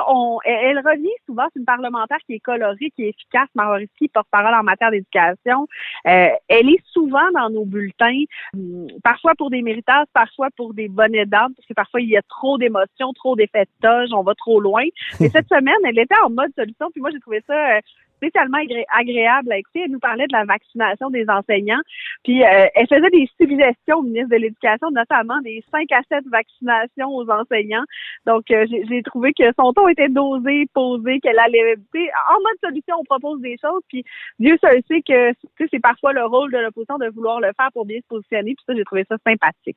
on, 0.06 0.38
elle, 0.44 0.78
revient 0.80 1.08
souvent 1.24 1.44
sur 1.44 1.60
une 1.60 1.64
parlementaire 1.64 2.18
qui 2.26 2.34
est 2.34 2.40
colorée, 2.40 2.90
qui 2.94 3.04
est 3.04 3.08
efficace. 3.08 3.48
Marois 3.54 3.76
Risky, 3.76 4.08
porte-parole 4.08 4.54
en 4.54 4.62
matière 4.62 4.90
d'éducation. 4.90 5.66
Euh, 6.06 6.28
elle 6.48 6.68
est 6.68 6.84
souvent 6.92 7.30
dans 7.34 7.48
nos 7.48 7.64
bulletins, 7.64 8.24
hum, 8.54 8.88
parfois 9.02 9.34
pour 9.34 9.48
des 9.48 9.62
Méritas, 9.62 10.04
parfois 10.12 10.48
pour 10.56 10.74
des 10.74 10.88
bonnets 10.88 11.24
d'âme, 11.24 11.54
parce 11.54 11.66
que 11.66 11.74
parfois 11.74 12.02
il 12.02 12.10
y 12.10 12.18
a 12.18 12.22
trop 12.22 12.58
d'émotions, 12.58 13.14
trop 13.14 13.34
d'effets 13.34 13.64
de 13.64 13.88
toge, 13.88 14.10
on 14.12 14.22
va 14.22 14.34
trop 14.34 14.60
loin. 14.60 14.84
Mais 15.20 15.28
cette 15.30 15.48
semaine, 15.48 15.74
elle 15.84 15.98
était 15.98 16.18
en 16.22 16.28
mode 16.28 16.52
solution, 16.54 16.90
puis 16.90 17.00
moi 17.00 17.10
j'ai 17.12 17.20
trouvé 17.20 17.42
ça 17.46 17.54
euh, 17.54 17.80
spécialement 18.20 18.58
agréable 18.92 19.52
à 19.52 19.58
écouter. 19.58 19.82
Elle 19.84 19.92
nous 19.92 19.98
parlait 19.98 20.26
de 20.26 20.32
la 20.32 20.44
vaccination 20.44 21.10
des 21.10 21.24
enseignants. 21.28 21.80
Puis 22.24 22.44
euh, 22.44 22.66
elle 22.74 22.86
faisait 22.86 23.10
des 23.10 23.28
suggestions 23.40 23.98
au 23.98 24.02
ministre 24.02 24.30
de 24.30 24.36
l'Éducation, 24.36 24.90
notamment 24.90 25.40
des 25.40 25.64
5 25.72 25.90
à 25.92 26.00
7 26.08 26.24
vaccinations 26.28 27.08
aux 27.08 27.28
enseignants. 27.30 27.84
Donc, 28.26 28.50
euh, 28.50 28.66
j'ai 28.68 29.02
trouvé 29.02 29.32
que 29.32 29.44
son 29.58 29.72
ton 29.72 29.88
était 29.88 30.08
dosé, 30.08 30.66
posé, 30.74 31.20
qu'elle 31.20 31.38
allait... 31.38 31.74
En 31.74 32.40
mode 32.40 32.58
solution, 32.62 32.96
on 32.98 33.04
propose 33.04 33.40
des 33.40 33.56
choses. 33.60 33.82
Puis 33.88 34.04
Dieu 34.38 34.56
seul 34.60 34.80
sait 34.88 35.02
que 35.02 35.32
c'est 35.70 35.80
parfois 35.80 36.12
le 36.12 36.24
rôle 36.24 36.52
de 36.52 36.58
l'opposition 36.58 36.98
de 36.98 37.08
vouloir 37.08 37.40
le 37.40 37.52
faire 37.56 37.70
pour 37.72 37.86
bien 37.86 37.98
se 37.98 38.06
positionner. 38.06 38.54
Puis 38.54 38.64
ça, 38.66 38.74
j'ai 38.74 38.84
trouvé 38.84 39.04
ça 39.08 39.16
sympathique. 39.26 39.76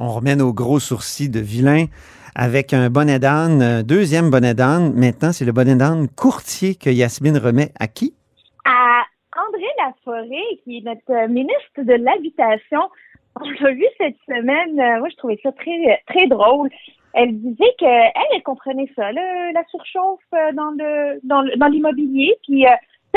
On 0.00 0.08
remet 0.08 0.34
nos 0.34 0.52
gros 0.52 0.80
sourcils 0.80 1.28
de 1.28 1.38
vilain 1.38 1.86
avec 2.34 2.72
un 2.72 2.90
bonnet 2.90 3.20
d'âne, 3.20 3.62
euh, 3.62 3.82
deuxième 3.84 4.28
bonnet 4.28 4.54
d'âne. 4.54 4.92
Maintenant, 4.94 5.30
c'est 5.30 5.44
le 5.44 5.52
bonnet 5.52 5.76
d'âne 5.76 6.08
courtier 6.08 6.74
que 6.74 6.90
Yasmine 6.90 7.38
remet 7.38 7.70
à 7.78 7.86
qui? 7.86 8.12
À 8.64 9.04
André 9.36 9.66
Laforêt, 9.78 10.58
qui 10.64 10.78
est 10.78 10.80
notre 10.80 11.12
euh, 11.12 11.28
ministre 11.28 11.78
de 11.78 11.92
l'Habitation. 11.92 12.80
On 13.40 13.48
l'a 13.48 13.70
vu 13.70 13.84
cette 13.98 14.16
semaine. 14.26 14.80
Euh, 14.80 14.98
moi, 14.98 15.08
je 15.10 15.16
trouvais 15.16 15.38
ça 15.44 15.52
très, 15.52 16.26
drôle. 16.26 16.70
Elle 17.12 17.40
disait 17.40 17.74
qu'elle, 17.78 18.10
elle 18.34 18.42
comprenait 18.42 18.90
ça, 18.96 19.12
la 19.12 19.64
surchauffe 19.70 20.18
dans 20.54 20.72
le 20.76 21.20
dans 21.22 21.68
l'immobilier. 21.68 22.34
Puis 22.42 22.66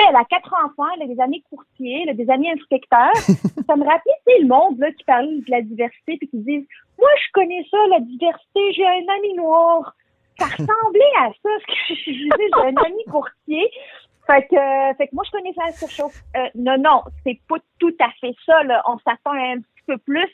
elle 0.10 0.16
a 0.16 0.26
quatre 0.26 0.54
enfants, 0.64 0.90
elle 0.96 1.04
a 1.04 1.14
des 1.14 1.20
amis 1.20 1.44
courtiers, 1.50 2.04
elle 2.04 2.10
a 2.10 2.14
des 2.14 2.30
amis 2.30 2.50
inspecteurs. 2.52 3.16
ça 3.68 3.76
me 3.76 3.86
rappelait, 3.86 4.14
c'est 4.26 4.40
le 4.40 4.48
monde 4.48 4.78
là, 4.80 4.92
qui 4.92 5.04
parle 5.04 5.28
de 5.28 5.52
la 5.52 5.62
diversité 5.62 6.18
puis 6.18 6.28
qui 6.28 6.38
disent 6.40 6.68
Moi, 6.98 7.10
je 7.26 7.32
connais 7.34 7.66
ça, 7.70 7.78
la 7.90 8.00
diversité, 8.00 8.74
j'ai 8.74 8.86
un 8.86 9.16
ami 9.18 9.34
noir. 9.36 9.96
Ça 10.40 10.46
ressemblait 10.46 11.16
à 11.20 11.30
ça, 11.42 11.50
ce 11.62 11.66
que 11.66 11.96
je 11.96 12.12
disais, 12.12 12.30
j'ai 12.38 12.62
un 12.62 12.76
ami 12.86 13.04
courtier. 13.10 13.72
Fait 14.28 14.44
que, 14.44 14.98
fait 14.98 15.08
que 15.08 15.16
moi, 15.16 15.24
je 15.26 15.32
connais 15.32 15.54
ça 15.54 15.64
la. 15.72 16.12
Euh, 16.36 16.50
non, 16.56 16.78
non, 16.78 17.02
c'est 17.24 17.40
pas 17.48 17.56
tout 17.80 17.96
à 18.00 18.10
fait 18.20 18.36
ça. 18.46 18.62
Là. 18.64 18.84
On 18.88 18.98
s'attend 19.00 19.32
un 19.32 19.60
petit 19.60 19.84
peu 19.88 19.98
plus 20.00 20.30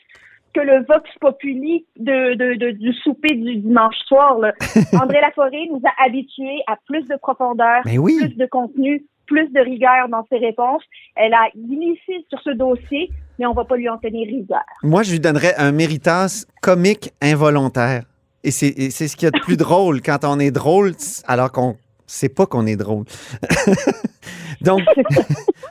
que 0.52 0.60
le 0.60 0.84
vox 0.84 1.08
populi 1.20 1.84
de, 1.96 2.34
de, 2.34 2.54
de, 2.54 2.70
du 2.70 2.92
souper 2.92 3.34
du 3.34 3.56
dimanche 3.56 3.96
soir. 4.06 4.38
Là. 4.38 4.52
André 5.00 5.20
Laforêt 5.20 5.66
nous 5.70 5.82
a 5.84 6.04
habitués 6.04 6.62
à 6.66 6.76
plus 6.86 7.06
de 7.06 7.16
profondeur, 7.16 7.82
plus 7.82 8.36
de 8.36 8.46
contenu, 8.46 9.04
plus 9.26 9.48
de 9.52 9.60
rigueur 9.60 10.08
dans 10.08 10.26
ses 10.28 10.38
réponses. 10.38 10.82
Elle 11.16 11.34
a 11.34 11.48
glissé 11.56 12.24
sur 12.28 12.40
ce 12.42 12.50
dossier, 12.50 13.10
mais 13.38 13.46
on 13.46 13.52
va 13.52 13.64
pas 13.64 13.76
lui 13.76 13.88
en 13.88 13.98
tenir 13.98 14.26
rigueur. 14.26 14.64
Moi, 14.82 15.02
je 15.02 15.12
lui 15.12 15.20
donnerais 15.20 15.54
un 15.56 15.72
méritas 15.72 16.46
comique 16.62 17.12
involontaire. 17.20 18.04
Et 18.42 18.50
c'est 18.50 18.90
ce 18.90 19.16
qu'il 19.16 19.26
y 19.26 19.28
a 19.28 19.30
de 19.30 19.40
plus 19.40 19.56
drôle 19.58 20.02
quand 20.02 20.24
on 20.24 20.38
est 20.38 20.50
drôle 20.50 20.92
alors 21.26 21.50
qu'on 21.50 21.76
sait 22.06 22.28
pas 22.28 22.46
qu'on 22.46 22.66
est 22.66 22.76
drôle. 22.76 23.04
Donc, 24.60 24.82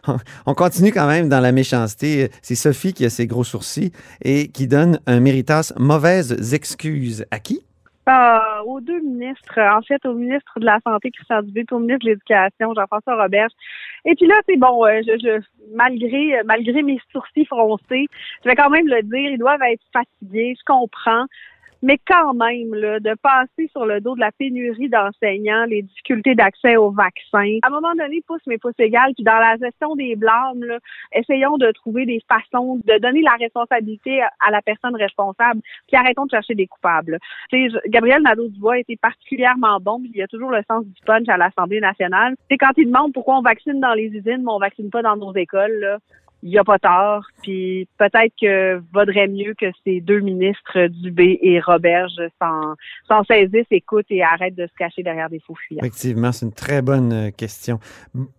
on 0.46 0.54
continue 0.54 0.92
quand 0.92 1.08
même 1.08 1.30
dans 1.30 1.40
la 1.40 1.52
méchanceté. 1.52 2.30
C'est 2.42 2.56
Sophie 2.56 2.94
qui 2.94 3.06
a 3.06 3.10
ses 3.10 3.28
gros 3.28 3.44
sourcils 3.44 3.92
et 4.24 4.50
qui 4.50 4.68
donne 4.68 5.00
un 5.08 5.20
méritas 5.20 5.74
mauvaises 5.78 6.54
excuses 6.54 7.26
à 7.32 7.40
qui? 7.40 7.64
Euh, 8.10 8.40
aux 8.66 8.82
deux 8.82 9.00
ministres, 9.00 9.60
en 9.60 9.82
fait, 9.82 10.06
au 10.06 10.14
ministre 10.14 10.60
de 10.60 10.66
la 10.66 10.80
Santé, 10.84 11.10
Christian 11.12 11.42
Dubé, 11.42 11.64
au 11.72 11.80
ministre 11.80 12.06
de 12.06 12.10
l'Éducation, 12.10 12.74
Jean-François 12.76 13.16
Robert. 13.16 13.48
Et 14.04 14.14
puis 14.16 14.28
là, 14.28 14.36
c'est 14.48 14.58
bon, 14.58 14.86
euh, 14.86 15.02
je, 15.08 15.14
je, 15.24 15.42
malgré 15.74 16.44
malgré 16.44 16.84
mes 16.84 17.00
sourcils 17.14 17.46
froncés, 17.46 18.08
je 18.44 18.50
vais 18.50 18.56
quand 18.56 18.70
même 18.70 18.88
le 18.88 19.04
dire, 19.04 19.32
ils 19.32 19.38
doivent 19.38 19.62
être 19.72 19.84
fatigués, 19.94 20.56
je 20.60 20.64
comprends 20.66 21.26
mais 21.84 22.00
quand 22.08 22.34
même, 22.34 22.74
là, 22.74 23.02
de 23.02 23.14
passer 23.22 23.68
sur 23.72 23.86
le 23.86 24.00
dos 24.00 24.16
de 24.16 24.22
la 24.22 24.32
pénurie 24.32 24.88
d'enseignants, 24.88 25.66
les 25.66 25.82
difficultés 25.82 26.34
d'accès 26.34 26.78
aux 26.78 26.92
vaccins, 26.92 27.60
à 27.62 27.68
un 27.68 27.70
moment 27.70 27.94
donné, 27.94 28.24
pousse 28.26 28.42
mes 28.48 28.58
pouces 28.58 28.80
égales, 28.80 29.14
puis 29.16 29.26
dans 29.26 29.38
la 29.38 29.58
gestion 29.58 29.94
des 29.96 30.16
blâmes, 30.16 30.64
là, 30.64 30.80
essayons 31.12 31.58
de 31.58 31.70
trouver 31.72 32.06
des 32.06 32.22
façons 32.28 32.78
de 32.78 33.00
donner 33.00 33.22
la 33.22 33.34
responsabilité 33.34 34.22
à 34.22 34.50
la 34.50 34.62
personne 34.62 34.96
responsable, 34.96 35.60
puis 35.88 35.98
arrêtons 35.98 36.26
de 36.26 36.32
chercher 36.32 36.56
des 36.56 36.68
coupables. 36.68 37.20
sais, 37.52 37.68
Gabriel 37.88 38.22
Nadeau-Dubois 38.22 38.80
été 38.80 38.96
particulièrement 38.96 39.80
bon, 39.82 40.00
puis 40.00 40.12
il 40.16 40.22
a 40.22 40.28
toujours 40.28 40.52
le 40.52 40.64
sens 40.70 40.86
du 40.86 41.02
punch 41.06 41.28
à 41.28 41.36
l'Assemblée 41.36 41.82
nationale. 41.82 42.36
C'est 42.50 42.58
quand 42.58 42.72
il 42.78 42.88
demande 42.88 43.12
pourquoi 43.12 43.38
on 43.38 43.42
vaccine 43.42 43.82
dans 43.82 43.94
les 43.94 44.06
usines, 44.06 44.42
mais 44.44 44.52
on 44.52 44.60
vaccine 44.60 44.90
pas 44.90 45.02
dans 45.02 45.18
nos 45.18 45.36
écoles, 45.36 45.80
là 45.82 45.98
il 46.44 46.50
n'y 46.50 46.58
a 46.58 46.64
pas 46.64 46.78
tort. 46.78 47.24
Puis 47.42 47.88
peut-être 47.98 48.34
que 48.40 48.82
vaudrait 48.94 49.28
mieux 49.28 49.54
que 49.60 49.68
ces 49.86 50.02
deux 50.02 50.20
ministres, 50.20 50.88
Dubé 50.88 51.40
et 51.42 51.60
Roberge, 51.62 52.22
s'en 52.40 53.24
saisissent, 53.24 53.66
écoutent 53.72 54.12
et 54.12 54.22
arrêtent 54.22 54.56
de 54.56 54.68
se 54.68 54.74
cacher 54.78 55.04
derrière 55.04 55.30
des 55.30 55.40
faux 55.40 55.56
fuyants. 55.56 55.80
Effectivement, 55.82 56.32
c'est 56.32 56.46
une 56.46 56.54
très 56.54 56.82
bonne 56.82 57.14
euh, 57.14 57.32
question. 57.32 57.80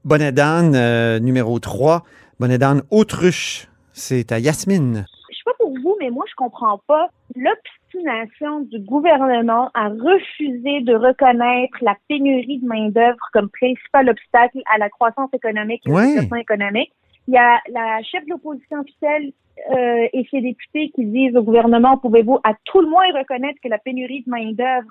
Bonnet 0.05 0.33
d'âne, 0.33 0.75
euh, 0.75 1.19
numéro 1.19 1.59
3. 1.59 2.03
Bonnet 2.39 2.59
d'âne, 2.59 2.83
autruche. 2.91 3.69
C'est 3.93 4.33
à 4.33 4.39
Yasmine. 4.39 5.07
Je 5.31 5.37
sais 5.37 5.43
pas 5.45 5.53
pour 5.59 5.73
vous, 5.83 5.97
mais 6.01 6.11
moi, 6.11 6.25
je 6.29 6.35
comprends 6.37 6.81
pas 6.87 7.09
l'obstination 7.37 8.61
du 8.61 8.81
gouvernement 8.81 9.71
à 9.75 9.89
refuser 9.89 10.81
de 10.83 10.95
reconnaître 10.95 11.79
la 11.81 11.95
pénurie 12.09 12.59
de 12.59 12.67
main-d'œuvre 12.67 13.17
comme 13.33 13.49
principal 13.49 14.11
obstacle 14.11 14.59
à 14.75 14.79
la 14.79 14.91
croissance 14.91 15.31
économique 15.33 15.83
et 15.87 15.91
Ouais. 15.91 16.03
au 16.03 16.15
développement 16.15 16.37
économique. 16.37 16.93
Il 17.29 17.35
y 17.35 17.39
a 17.39 17.61
la 17.71 18.03
chef 18.03 18.25
de 18.25 18.31
l'opposition 18.31 18.81
officielle 18.81 19.33
euh, 19.71 20.09
et 20.13 20.27
ses 20.31 20.41
députés 20.41 20.91
qui 20.91 21.05
disent 21.07 21.37
au 21.37 21.43
gouvernement, 21.43 21.97
pouvez-vous 21.97 22.39
à 22.45 22.55
tout 22.65 22.81
le 22.81 22.89
moins 22.89 23.07
reconnaître 23.17 23.59
que 23.63 23.69
la 23.69 23.79
pénurie 23.79 24.23
de 24.23 24.31
main-d'œuvre 24.31 24.91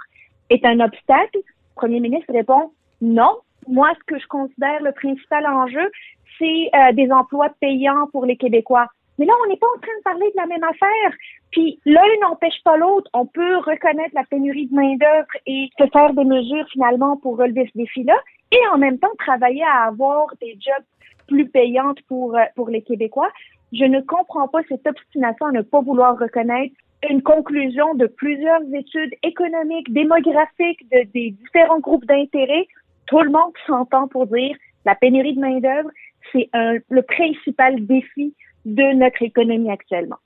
est 0.50 0.66
un 0.66 0.80
obstacle? 0.80 1.38
Le 1.38 1.76
premier 1.76 2.00
ministre 2.00 2.34
répond, 2.34 2.72
non. 3.02 3.38
Moi, 3.68 3.92
ce 4.00 4.04
que 4.14 4.20
je 4.20 4.28
considère 4.28 4.82
le 4.82 4.92
principal 4.92 5.46
enjeu, 5.46 5.92
c'est 6.40 6.70
euh, 6.76 6.92
des 6.94 7.12
emplois 7.12 7.50
payants 7.60 8.08
pour 8.12 8.26
les 8.26 8.38
Québécois. 8.38 8.88
Mais 9.20 9.26
là, 9.26 9.34
on 9.44 9.50
n'est 9.50 9.58
pas 9.58 9.68
en 9.68 9.80
train 9.80 9.98
de 9.98 10.04
parler 10.04 10.26
de 10.32 10.38
la 10.38 10.48
même 10.48 10.64
affaire. 10.64 11.18
Puis 11.52 11.80
l'un 11.86 12.02
n'empêche 12.22 12.62
pas 12.64 12.78
l'autre. 12.78 13.10
On 13.14 13.26
peut 13.26 13.58
reconnaître 13.58 14.16
la 14.16 14.24
pénurie 14.24 14.68
de 14.68 14.76
main-d'œuvre 14.76 15.28
et 15.46 15.70
se 15.78 15.86
faire 15.88 16.14
des 16.14 16.26
mesures 16.26 16.68
finalement 16.72 17.18
pour 17.18 17.38
relever 17.38 17.70
ce 17.72 17.78
défi-là, 17.78 18.18
et 18.54 18.68
en 18.74 18.78
même 18.78 19.00
temps 19.00 19.12
travailler 19.18 19.64
à 19.64 19.88
avoir 19.88 20.28
des 20.42 20.58
jobs 20.60 20.86
plus 21.28 21.48
payantes 21.48 22.02
pour 22.08 22.36
euh, 22.36 22.44
pour 22.56 22.70
les 22.70 22.82
Québécois. 22.82 23.32
Je 23.72 23.86
ne 23.86 24.02
comprends 24.02 24.48
pas 24.48 24.60
cette 24.70 24.86
obstination 24.86 25.48
à 25.48 25.52
ne 25.52 25.62
pas 25.62 25.82
vouloir 25.82 26.18
reconnaître 26.18 26.76
une 27.10 27.22
conclusion 27.22 27.96
de 27.96 28.06
plusieurs 28.06 28.62
études 28.74 29.14
économiques, 29.24 29.92
démographiques, 29.92 30.88
de, 30.92 31.04
des 31.14 31.32
différents 31.32 31.80
groupes 31.80 32.06
d'intérêt. 32.06 32.68
Tout 33.08 33.22
le 33.22 33.32
monde 33.32 33.52
s'entend 33.68 34.08
pour 34.08 34.28
dire 34.28 34.56
la 34.86 34.96
pénurie 34.96 35.36
de 35.36 35.42
main-d'œuvre, 35.42 35.90
c'est 36.32 36.50
le 36.54 37.02
principal 37.02 37.86
défi 37.86 38.34
de 38.66 38.94
notre 38.96 39.22
économie 39.22 39.72
actuellement. 39.72 40.18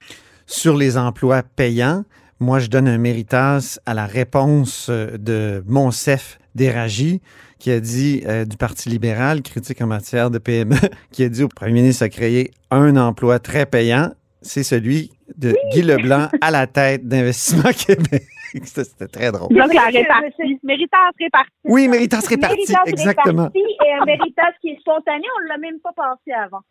Sur 0.46 0.78
les 0.78 0.98
emplois 0.98 1.44
payants, 1.44 2.04
moi, 2.40 2.60
je 2.60 2.68
donne 2.68 2.88
un 2.88 3.00
méritas 3.00 3.80
à 3.88 3.96
la 3.96 4.06
réponse 4.06 4.90
euh, 4.90 5.18
de 5.18 5.64
Monsef 5.66 6.38
Déragi, 6.54 7.20
qui 7.60 7.72
a 7.72 7.80
dit, 7.80 8.24
euh, 8.28 8.46
du 8.46 8.58
Parti 8.58 8.90
libéral, 8.90 9.42
critique 9.42 9.82
en 9.82 9.88
matière 9.88 10.30
de 10.32 10.38
PME, 10.38 10.76
qui 11.12 11.24
a 11.24 11.30
dit 11.30 11.44
au 11.44 11.48
premier 11.48 11.74
ministre 11.74 12.04
a 12.04 12.10
créé 12.10 12.52
un 12.72 12.96
emploi 12.98 13.40
très 13.40 13.66
payant. 13.66 14.12
C'est 14.42 14.64
celui 14.64 15.12
de 15.38 15.56
Guy 15.74 15.82
Leblanc 15.82 16.30
à 16.42 16.52
la 16.52 16.68
tête 16.68 17.08
d'Investissement 17.08 17.72
Québec. 17.88 18.28
Ça, 18.64 18.84
C'était 18.84 19.08
très 19.08 19.32
drôle. 19.32 19.50
Donc, 19.50 19.74
la 19.74 19.86
répartie. 19.86 20.60
Méritage 20.64 21.14
répartie. 21.20 21.52
Oui, 21.64 21.88
méritas 21.88 22.26
réparti, 22.28 22.56
Méritage 22.58 22.82
exactement. 22.88 23.44
réparti 23.44 23.60
et 23.86 23.94
un 23.94 24.06
méritage 24.06 24.54
qui 24.62 24.70
est 24.70 24.80
spontané, 24.80 25.26
on 25.40 25.44
ne 25.44 25.50
l'a 25.50 25.58
même 25.58 25.80
pas 25.80 25.92
pensé 25.96 26.32
avant. 26.32 26.62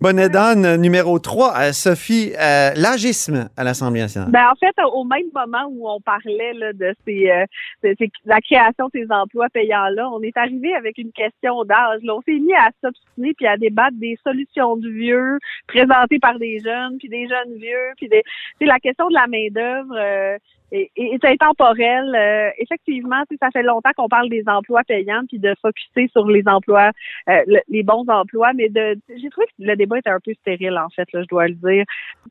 Bonne 0.00 0.28
donne 0.28 0.64
euh, 0.64 0.76
numéro 0.76 1.18
3, 1.18 1.72
Sophie, 1.72 2.32
euh, 2.38 2.70
l'agisme 2.76 3.48
à 3.56 3.64
l'Assemblée 3.64 4.00
nationale. 4.00 4.30
Ben, 4.30 4.48
en 4.50 4.54
fait, 4.56 4.74
au 4.92 5.04
même 5.04 5.26
moment 5.34 5.66
où 5.70 5.88
on 5.88 6.00
parlait 6.00 6.52
là, 6.54 6.72
de, 6.72 6.94
ces, 7.06 7.30
euh, 7.30 7.44
de 7.82 7.94
ces- 7.98 8.10
la 8.24 8.40
création 8.40 8.86
de 8.86 9.00
ces 9.00 9.06
emplois 9.10 9.48
payants-là, 9.50 10.08
on 10.10 10.20
est 10.22 10.36
arrivé 10.36 10.74
avec 10.74 10.98
une 10.98 11.12
question 11.12 11.64
d'âge. 11.64 12.00
On 12.08 12.20
s'est 12.22 12.38
mis 12.38 12.54
à 12.54 12.70
s'obstiner 12.82 13.34
puis 13.34 13.46
à 13.46 13.56
débattre 13.56 13.96
des 13.98 14.16
solutions 14.24 14.76
du 14.76 14.92
vieux 14.92 15.38
présentées 15.66 16.18
par 16.18 16.38
des 16.38 16.58
jeunes, 16.58 16.98
puis 16.98 17.08
des 17.08 17.28
jeunes 17.28 17.54
vieux, 17.58 17.92
puis 17.96 18.08
des, 18.08 18.22
la 18.60 18.78
question 18.78 19.08
de 19.08 19.14
la 19.14 19.26
main-d'œuvre. 19.26 20.38
Est, 20.72 20.90
est 20.96 21.24
intemporelle. 21.24 22.14
Euh, 22.14 22.50
effectivement, 22.58 23.22
ça 23.40 23.48
fait 23.52 23.62
longtemps 23.62 23.90
qu'on 23.96 24.08
parle 24.08 24.28
des 24.28 24.42
emplois 24.46 24.82
payants 24.86 25.22
puis 25.28 25.38
de 25.38 25.54
focuser 25.62 26.08
sur 26.12 26.26
les 26.26 26.42
emplois, 26.46 26.90
euh, 27.28 27.42
le- 27.46 27.60
les 27.68 27.82
bons 27.82 28.04
emplois, 28.08 28.52
mais 28.54 28.68
de, 28.68 28.98
j'ai 29.08 29.28
trouvé 29.30 29.46
que 29.46 29.52
le 29.60 29.76
débat 29.76 29.98
était 29.98 30.10
un 30.10 30.20
peu 30.24 30.32
stérile 30.40 30.76
en 30.78 30.88
fait, 30.90 31.10
là, 31.12 31.22
je 31.22 31.28
dois 31.28 31.48
le 31.48 31.54
dire. 31.54 31.84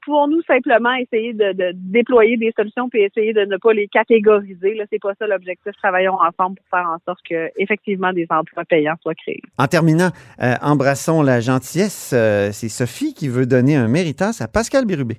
Pouvons-nous 0.06 0.42
simplement 0.44 0.94
essayer 0.94 1.34
de, 1.34 1.54
de 1.54 1.72
déployer 1.74 2.38
des 2.38 2.52
solutions 2.56 2.90
puis 2.90 3.02
essayer 3.02 3.34
de 3.34 3.46
ne 3.46 3.58
pas 3.58 3.74
les 3.74 3.88
catégoriser 3.88 4.76
Là, 4.76 4.84
c'est 4.92 5.02
pas 5.02 5.14
ça 5.20 5.28
l'objectif. 5.28 5.72
Travaillons 5.82 6.14
ensemble 6.16 6.58
pour 6.58 6.66
faire 6.80 6.88
en 6.88 6.98
sorte 7.06 7.20
que 7.28 7.50
effectivement 7.58 8.14
des 8.14 8.28
emplois 8.30 8.66
payants 8.66 8.96
soient 9.02 9.16
créés. 9.16 9.42
En 9.58 9.68
terminant, 9.68 10.10
euh, 10.42 10.54
embrassons 10.62 11.22
la 11.22 11.40
gentillesse. 11.40 12.12
euh, 12.14 12.50
c'est 12.52 12.70
Sophie 12.70 13.14
qui 13.14 13.28
veut 13.30 13.46
donner 13.46 13.76
un 13.76 13.88
méritas 13.88 14.38
à 14.42 14.48
Pascal 14.48 14.86
Bérubé. 14.86 15.16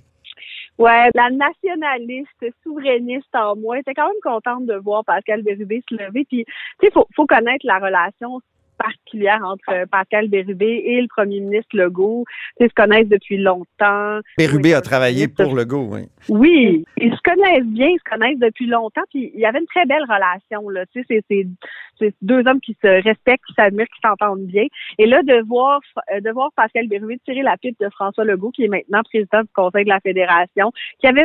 Ouais, 0.79 1.11
la 1.15 1.29
nationaliste, 1.31 2.47
souverainiste 2.63 3.35
en 3.35 3.57
moi, 3.57 3.81
était 3.81 3.95
quand 3.95 4.07
même 4.07 4.23
contente 4.23 4.67
de 4.67 4.75
voir 4.75 5.05
Pascal 5.05 5.43
Bérubé 5.43 5.83
se 5.89 5.95
lever. 5.95 6.25
Puis, 6.25 6.45
tu 6.45 6.55
sais, 6.81 6.93
faut, 6.93 7.07
faut 7.17 7.27
connaître 7.27 7.67
la 7.67 7.79
relation 7.79 8.41
particulière 8.79 9.41
entre 9.45 9.69
euh, 9.71 9.87
Pascal 9.91 10.29
Bérubé 10.29 10.83
et 10.87 11.01
le 11.01 11.09
premier 11.09 11.41
ministre 11.41 11.77
Legault. 11.77 12.25
Tu 12.29 12.33
sais, 12.59 12.67
ils 12.67 12.69
se 12.71 12.75
connaissent 12.75 13.09
depuis 13.09 13.37
longtemps. 13.39 14.21
Bérubé 14.39 14.75
a 14.75 14.81
travaillé 14.81 15.29
pour 15.29 15.55
Legault, 15.55 15.89
oui. 15.93 16.03
Oui, 16.29 16.85
ils 16.97 17.13
se 17.15 17.21
connaissent 17.23 17.65
bien, 17.67 17.89
ils 17.89 17.99
se 17.99 18.11
connaissent 18.11 18.39
depuis 18.39 18.67
longtemps, 18.67 19.03
puis 19.11 19.31
il 19.35 19.41
y 19.41 19.47
avait 19.47 19.59
une 19.61 19.67
très 19.67 19.85
belle 19.87 20.05
relation 20.05 20.69
là. 20.71 20.85
Tu 20.93 21.01
sais, 21.01 21.07
c'est- 21.09 21.25
c'est 21.29 21.47
c'est 22.01 22.15
deux 22.23 22.47
hommes 22.47 22.61
qui 22.61 22.77
se 22.81 22.87
respectent, 23.03 23.45
qui 23.49 23.55
s'admirent, 23.55 23.87
qui 23.87 24.01
s'entendent 24.07 24.47
bien. 24.47 24.67
Et 24.99 25.07
là, 25.07 25.21
de 25.25 25.45
voir 25.47 25.81
euh, 26.15 26.21
de 26.21 26.31
voir 26.31 26.51
Pascal 26.55 26.87
Bérubé 26.87 27.19
tirer 27.25 27.43
la 27.43 27.57
pipe 27.57 27.77
de 27.81 27.89
François 27.91 28.25
Legault, 28.25 28.51
qui 28.53 28.65
est 28.65 28.69
maintenant 28.69 29.01
président 29.03 29.41
du 29.41 29.49
Conseil 29.53 29.83
de 29.85 29.89
la 29.89 29.99
Fédération, 30.01 30.71
qui 31.01 31.07
avait 31.09 31.25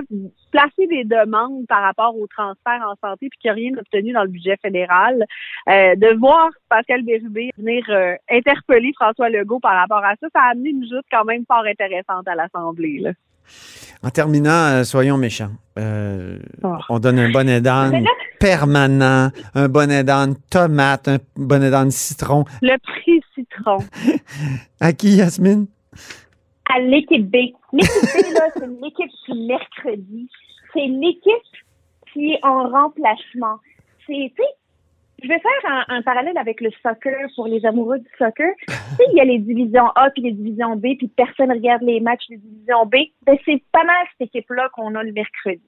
placé 0.52 0.88
des 0.88 1.04
demandes 1.04 1.68
par 1.68 1.82
rapport 1.84 2.16
au 2.18 2.26
transfert 2.28 2.82
en 2.88 2.96
santé, 3.08 3.28
puis 3.30 3.38
qui 3.40 3.48
n'a 3.48 3.54
rien 3.54 3.72
obtenu 3.78 4.14
dans 4.14 4.24
le 4.24 4.30
budget 4.30 4.56
fédéral. 4.62 5.24
Euh, 5.70 5.96
de 5.96 6.18
voir 6.18 6.50
Pascal 6.70 7.04
Bérubé 7.04 7.43
venir 7.58 7.84
euh, 7.90 8.16
interpeller 8.30 8.92
François 8.96 9.30
Legault 9.30 9.60
par 9.60 9.76
rapport 9.76 10.04
à 10.04 10.16
ça, 10.20 10.28
ça 10.34 10.42
a 10.42 10.52
amené 10.52 10.70
une 10.70 10.84
joute 10.84 11.06
quand 11.12 11.26
même 11.26 11.44
fort 11.48 11.64
intéressante 11.66 12.28
à 12.28 12.36
l'Assemblée. 12.36 13.00
là. 13.00 13.12
En 14.04 14.10
terminant, 14.10 14.50
euh, 14.72 14.84
soyons 14.84 15.18
méchants. 15.18 15.52
Euh, 15.78 16.40
Oh. 16.64 16.76
On 16.90 17.00
donne 17.00 17.20
un 17.20 17.30
bonnet 17.32 17.60
d'âne 17.62 18.06
permanent, 18.40 19.30
un 19.56 19.68
bonnet 19.68 20.04
d'âne 20.04 20.36
tomate, 20.50 21.08
un 21.08 21.18
bonnet 21.36 21.70
d'âne 21.70 21.92
citron. 21.92 22.46
Le 22.62 22.78
prix 22.80 23.22
citron. 23.36 23.78
À 24.80 24.94
qui, 24.94 25.16
Yasmine? 25.18 25.68
à 26.74 26.80
l'équipe 26.80 27.30
B. 27.30 27.36
L'équipe 27.74 28.02
B, 28.02 28.34
là, 28.34 28.48
c'est 28.56 28.68
l'équipe 28.82 29.12
du 29.30 29.46
mercredi. 29.48 30.30
C'est 30.74 30.88
l'équipe 30.88 31.54
qui 32.12 32.32
est 32.34 32.40
en 32.46 32.70
remplacement. 32.70 33.58
C'est, 34.08 34.32
tu 34.36 34.42
sais, 34.42 34.50
je 35.24 35.28
vais 35.30 35.40
faire 35.40 35.72
un, 35.88 35.96
un 35.98 36.02
parallèle 36.02 36.38
avec 36.38 36.62
le 36.62 36.70
soccer 36.82 37.28
pour 37.36 37.48
les 37.48 37.66
amoureux 37.66 38.00
du 38.00 38.08
soccer. 38.18 38.52
Tu 38.68 38.98
sais, 38.98 39.04
il 39.12 39.18
y 39.18 39.22
a 39.22 39.26
les 39.26 39.40
divisions 39.40 39.88
A 39.96 40.12
puis 40.12 40.22
les 40.22 40.34
divisions 40.34 40.76
B, 40.76 40.96
puis 40.98 41.08
personne 41.08 41.52
regarde 41.52 41.82
les 41.82 42.00
matchs 42.00 42.28
des 42.30 42.38
divisions 42.38 42.86
B. 42.86 42.96
Ben, 43.26 43.36
c'est 43.46 43.62
pas 43.72 43.84
mal 43.84 43.96
cette 44.18 44.28
équipe-là 44.28 44.70
qu'on 44.74 44.94
a 44.94 45.02
le 45.04 45.12
mercredi. 45.14 45.64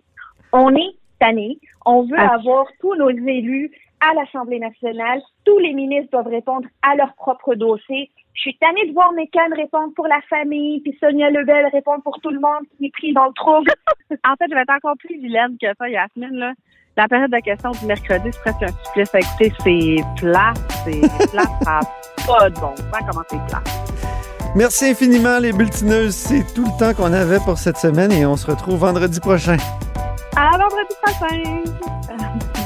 On 0.53 0.75
est 0.75 0.93
tanné. 1.19 1.57
On 1.87 2.03
veut 2.03 2.17
Ah. 2.19 2.35
avoir 2.35 2.67
tous 2.79 2.93
nos 2.95 3.09
élus 3.09 3.71
à 4.09 4.13
l'Assemblée 4.13 4.59
nationale. 4.59 5.21
Tous 5.45 5.57
les 5.59 5.73
ministres 5.73 6.11
doivent 6.11 6.27
répondre 6.27 6.67
à 6.81 6.95
leur 6.95 7.13
propre 7.15 7.55
dossier. 7.55 8.11
Je 8.33 8.41
suis 8.41 8.57
tannée 8.57 8.87
de 8.87 8.93
voir 8.93 9.13
Mécan 9.13 9.39
répondre 9.55 9.93
pour 9.95 10.07
la 10.07 10.19
famille, 10.29 10.81
puis 10.81 10.97
Sonia 10.99 11.29
Lebel 11.29 11.67
répondre 11.71 12.03
pour 12.03 12.19
tout 12.19 12.29
le 12.29 12.39
monde 12.39 12.65
qui 12.77 12.87
est 12.87 12.91
pris 12.91 13.13
dans 13.13 13.25
le 13.25 13.33
trouble. 13.33 13.71
En 14.23 14.35
fait, 14.35 14.45
je 14.49 14.53
vais 14.53 14.61
être 14.61 14.73
encore 14.73 14.95
plus 14.99 15.17
vilaine 15.19 15.57
que 15.59 15.67
ça, 15.79 15.89
Yasmine. 15.89 16.37
Là. 16.37 16.53
La 16.95 17.07
période 17.07 17.31
de 17.31 17.39
questions 17.39 17.71
du 17.71 17.85
mercredi, 17.85 18.29
c'est 18.31 18.39
presque 18.41 18.63
un 18.63 18.85
supplice 18.85 19.15
à 19.15 19.19
écouter. 19.19 19.51
C'est 19.63 20.21
plat, 20.21 20.53
c'est 20.83 21.01
plat, 21.31 21.43
ça 21.63 21.79
pas 22.25 22.49
de 22.49 22.55
bon 22.55 22.75
sens 22.75 23.01
comment 23.09 23.23
c'est 23.29 23.45
plat? 23.47 23.63
Merci 24.55 24.85
infiniment, 24.85 25.39
les 25.39 25.51
bulletineuses. 25.51 26.15
C'est 26.15 26.53
tout 26.53 26.65
le 26.65 26.79
temps 26.79 26.93
qu'on 26.93 27.13
avait 27.13 27.39
pour 27.39 27.57
cette 27.57 27.77
semaine 27.77 28.11
et 28.11 28.25
on 28.25 28.37
se 28.37 28.47
retrouve 28.47 28.79
vendredi 28.79 29.19
prochain. 29.19 29.57
À 30.35 30.51
vendredi 30.57 30.95
prochain! 31.01 31.63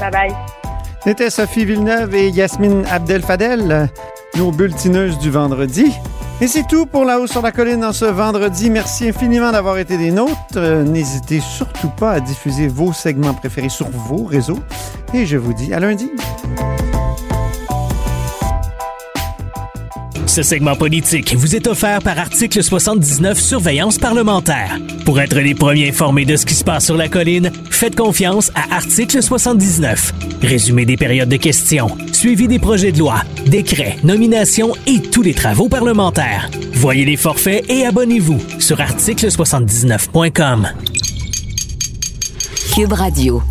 Bye 0.00 0.10
bye! 0.10 0.59
C'était 1.04 1.30
Sophie 1.30 1.64
Villeneuve 1.64 2.14
et 2.14 2.28
Yasmine 2.28 2.84
Abdel-Fadel, 2.90 3.88
nos 4.36 4.52
bulletineuses 4.52 5.18
du 5.18 5.30
vendredi. 5.30 5.92
Et 6.42 6.46
c'est 6.46 6.66
tout 6.66 6.86
pour 6.86 7.04
La 7.04 7.18
Hausse 7.20 7.30
sur 7.32 7.42
la 7.42 7.52
Colline 7.52 7.84
en 7.84 7.92
ce 7.92 8.04
vendredi. 8.04 8.70
Merci 8.70 9.08
infiniment 9.08 9.50
d'avoir 9.50 9.78
été 9.78 9.96
des 9.96 10.10
nôtres. 10.10 10.34
Euh, 10.56 10.84
N'hésitez 10.84 11.40
surtout 11.40 11.90
pas 11.90 12.12
à 12.12 12.20
diffuser 12.20 12.68
vos 12.68 12.92
segments 12.92 13.34
préférés 13.34 13.68
sur 13.68 13.88
vos 13.90 14.24
réseaux. 14.24 14.58
Et 15.14 15.26
je 15.26 15.36
vous 15.36 15.52
dis 15.52 15.72
à 15.74 15.80
lundi. 15.80 16.10
Ce 20.30 20.44
segment 20.44 20.76
politique 20.76 21.34
vous 21.34 21.56
est 21.56 21.66
offert 21.66 21.98
par 22.00 22.16
Article 22.16 22.62
79 22.62 23.36
Surveillance 23.36 23.98
parlementaire. 23.98 24.78
Pour 25.04 25.20
être 25.20 25.40
les 25.40 25.56
premiers 25.56 25.88
informés 25.88 26.24
de 26.24 26.36
ce 26.36 26.46
qui 26.46 26.54
se 26.54 26.62
passe 26.62 26.84
sur 26.84 26.96
la 26.96 27.08
colline, 27.08 27.50
faites 27.68 27.96
confiance 27.96 28.52
à 28.54 28.76
Article 28.76 29.24
79. 29.24 30.14
Résumé 30.40 30.84
des 30.84 30.96
périodes 30.96 31.28
de 31.28 31.36
questions, 31.36 31.98
suivi 32.12 32.46
des 32.46 32.60
projets 32.60 32.92
de 32.92 33.00
loi, 33.00 33.22
décrets, 33.46 33.96
nominations 34.04 34.72
et 34.86 35.02
tous 35.02 35.22
les 35.22 35.34
travaux 35.34 35.68
parlementaires. 35.68 36.48
Voyez 36.74 37.04
les 37.04 37.16
forfaits 37.16 37.68
et 37.68 37.84
abonnez-vous 37.84 38.38
sur 38.60 38.78
article79.com. 38.78 40.68
Cube 42.72 42.92
Radio. 42.92 43.42